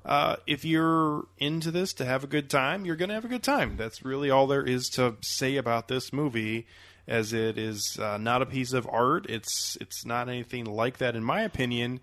[0.05, 3.29] uh, if you're into this to have a good time, you're going to have a
[3.29, 3.77] good time.
[3.77, 6.67] That's really all there is to say about this movie.
[7.09, 11.17] As it is uh, not a piece of art, it's it's not anything like that
[11.17, 11.99] in my opinion,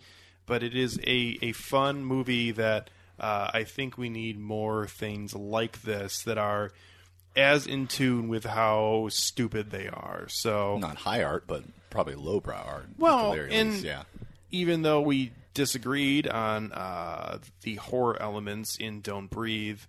[0.46, 5.34] but it is a, a fun movie that uh, I think we need more things
[5.34, 6.74] like this that are
[7.40, 10.26] as in tune with how stupid they are.
[10.30, 12.84] So Not high art, but probably lowbrow art.
[12.84, 14.04] at the well, very and least, yeah.
[14.52, 19.82] even though we disagreed on uh, the horror elements in Don't Breathe,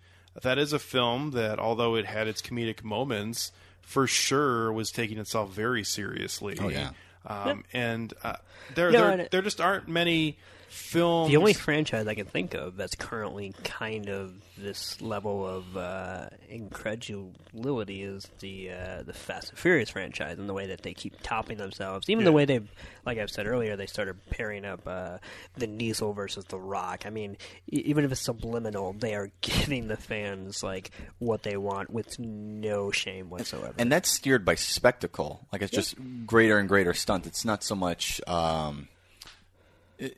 [0.43, 5.19] that is a film that, although it had its comedic moments, for sure was taking
[5.19, 6.57] itself very seriously.
[6.61, 6.91] Oh, yeah.
[7.27, 8.37] Um, And uh,
[8.75, 10.39] there, No, there, and- there just aren't many
[10.71, 11.29] films.
[11.31, 16.29] The only franchise I can think of that's currently kind of this level of uh,
[16.49, 21.21] incredulity is the uh, the Fast and Furious franchise, and the way that they keep
[21.23, 22.09] topping themselves.
[22.09, 22.69] Even the way they've,
[23.05, 25.19] like I've said earlier, they started pairing up uh,
[25.57, 27.03] the Diesel versus the Rock.
[27.05, 27.37] I mean,
[27.71, 32.19] e- even if it's subliminal, they are giving the fans like what they want with
[32.19, 33.75] no shame whatsoever.
[33.79, 35.47] and that's steered by spectacle.
[35.53, 35.97] Like it's just
[36.27, 37.27] greater and greater stunt.
[37.27, 38.21] It's not so much.
[38.27, 38.89] Um,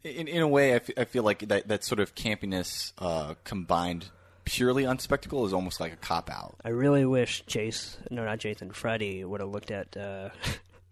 [0.05, 3.35] In, in a way, I, f- I feel like that, that sort of campiness uh,
[3.45, 4.07] combined
[4.45, 6.57] purely on spectacle is almost like a cop out.
[6.65, 10.31] I really wish Chase, no, not Jason, Freddy would have looked at uh,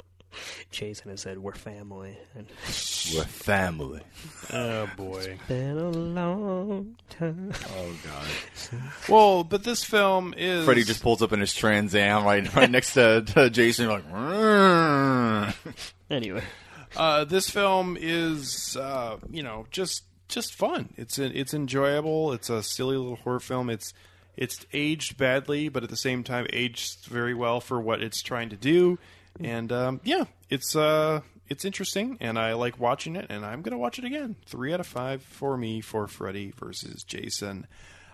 [0.71, 2.47] Jason and said, "We're family." And
[3.15, 4.01] We're family.
[4.53, 5.37] Oh boy.
[5.39, 7.53] It's been a long time.
[7.77, 8.81] Oh god.
[9.09, 12.71] Well, but this film is Freddy just pulls up in his Trans Am right right
[12.71, 14.05] next to, to Jason, like.
[16.11, 16.43] Anyway,
[16.97, 20.91] Uh, this film is, uh, you know, just just fun.
[20.97, 22.33] It's it's enjoyable.
[22.33, 23.71] It's a silly little horror film.
[23.71, 23.93] It's
[24.37, 28.49] it's aged badly, but at the same time aged very well for what it's trying
[28.51, 28.99] to do.
[29.39, 33.79] And um, yeah, it's uh, it's interesting, and I like watching it, and I'm gonna
[33.79, 34.37] watch it again.
[34.47, 37.67] Three out of five for me for Freddy versus Jason.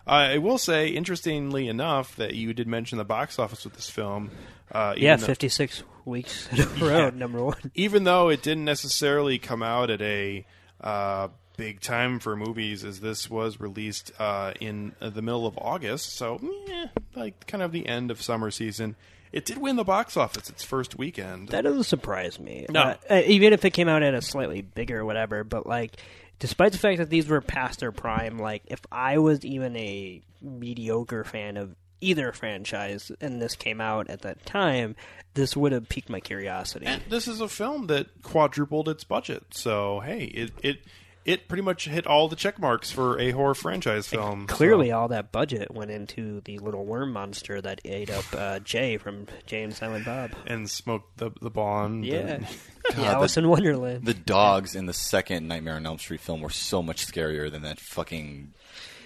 [0.09, 4.31] I will say, interestingly enough, that you did mention the box office with this film.
[4.71, 7.71] Uh, yeah, 56 weeks in a row, number one.
[7.75, 10.47] even though it didn't necessarily come out at a
[10.81, 16.15] uh, big time for movies, as this was released uh, in the middle of August,
[16.17, 18.97] so eh, like kind of the end of summer season.
[19.33, 21.49] It did win the box office its first weekend.
[21.49, 22.65] That doesn't surprise me.
[22.71, 22.81] No.
[22.81, 25.97] Uh, uh, even if it came out at a slightly bigger whatever, but like,
[26.39, 30.23] despite the fact that these were past their prime, like, if I was even a
[30.41, 34.97] mediocre fan of either franchise and this came out at that time,
[35.35, 36.87] this would have piqued my curiosity.
[36.87, 40.79] and this is a film that quadrupled its budget, so hey, it it
[41.25, 44.47] it pretty much hit all the check marks for a horror franchise film.
[44.47, 48.59] Clearly, so- all that budget went into the little worm monster that ate up uh,
[48.61, 50.31] Jay from Jay and Silent Bob.
[50.47, 52.07] and smoked the the bond.
[52.07, 52.47] Yeah, and-
[52.95, 54.05] the Alice in Wonderland.
[54.05, 57.63] The dogs in the second Nightmare on Elm Street film were so much scarier than
[57.63, 58.53] that fucking.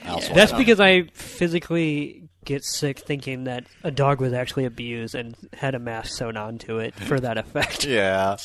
[0.05, 5.37] Alice That's because I physically get sick thinking that a dog was actually abused and
[5.53, 7.85] had a mask sewn onto it for that effect.
[7.91, 8.37] Yeah.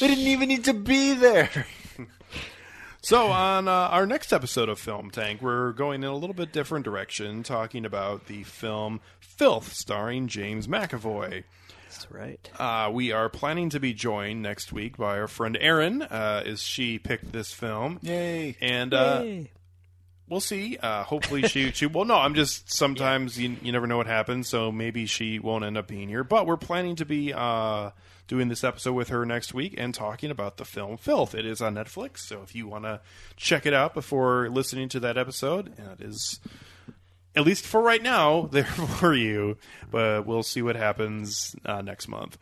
[0.00, 1.66] They didn't even need to be there.
[3.02, 6.52] So, on uh, our next episode of Film Tank, we're going in a little bit
[6.54, 11.44] different direction, talking about the film Filth, starring James McAvoy.
[11.90, 12.50] That's right.
[12.58, 16.62] Uh, we are planning to be joined next week by our friend Erin, uh, as
[16.62, 17.98] she picked this film.
[18.00, 18.56] Yay.
[18.62, 19.50] And uh, Yay.
[20.28, 20.76] We'll see.
[20.76, 21.86] Uh, hopefully, she, she.
[21.86, 22.72] Well, no, I'm just.
[22.72, 26.24] Sometimes you, you never know what happens, so maybe she won't end up being here.
[26.24, 27.90] But we're planning to be uh,
[28.26, 31.34] doing this episode with her next week and talking about the film Filth.
[31.34, 33.00] It is on Netflix, so if you want to
[33.36, 36.40] check it out before listening to that episode, it is.
[37.36, 39.56] At least for right now, there for you.
[39.90, 42.38] But we'll see what happens uh, next month.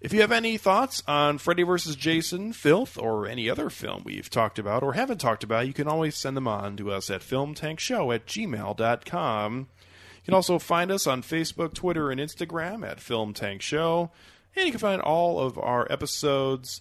[0.00, 1.96] If you have any thoughts on Freddy vs.
[1.96, 5.88] Jason, Filth, or any other film we've talked about or haven't talked about, you can
[5.88, 9.58] always send them on to us at filmtankshow at gmail.com.
[9.58, 14.12] You can also find us on Facebook, Twitter, and Instagram at Film Tank Show.
[14.54, 16.80] And you can find all of our episodes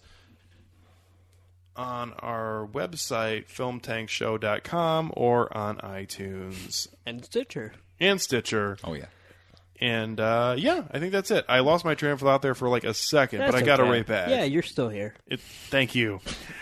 [1.76, 7.74] on our website, filmtankshow.com, or on iTunes And Stitcher.
[8.00, 8.78] and Stitcher.
[8.84, 9.06] Oh, yeah.
[9.80, 11.46] And uh, yeah, I think that's it.
[11.48, 13.80] I lost my train of thought there for like a second, but I That's got
[13.80, 13.92] it okay.
[13.92, 14.30] right back.
[14.30, 15.14] Yeah, you're still here.
[15.28, 16.20] It, thank you.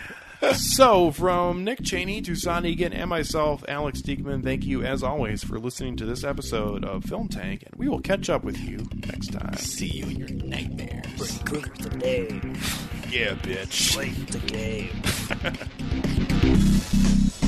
[0.52, 5.42] so, from Nick Cheney to Sean Egan and myself, Alex Diekman, thank you as always
[5.42, 8.86] for listening to this episode of Film Tank, and we will catch up with you
[9.06, 9.54] next time.
[9.56, 11.38] See you in your nightmares.
[11.44, 12.28] Cookers today.
[13.10, 13.94] Yeah, bitch.
[13.94, 14.90] Play Today.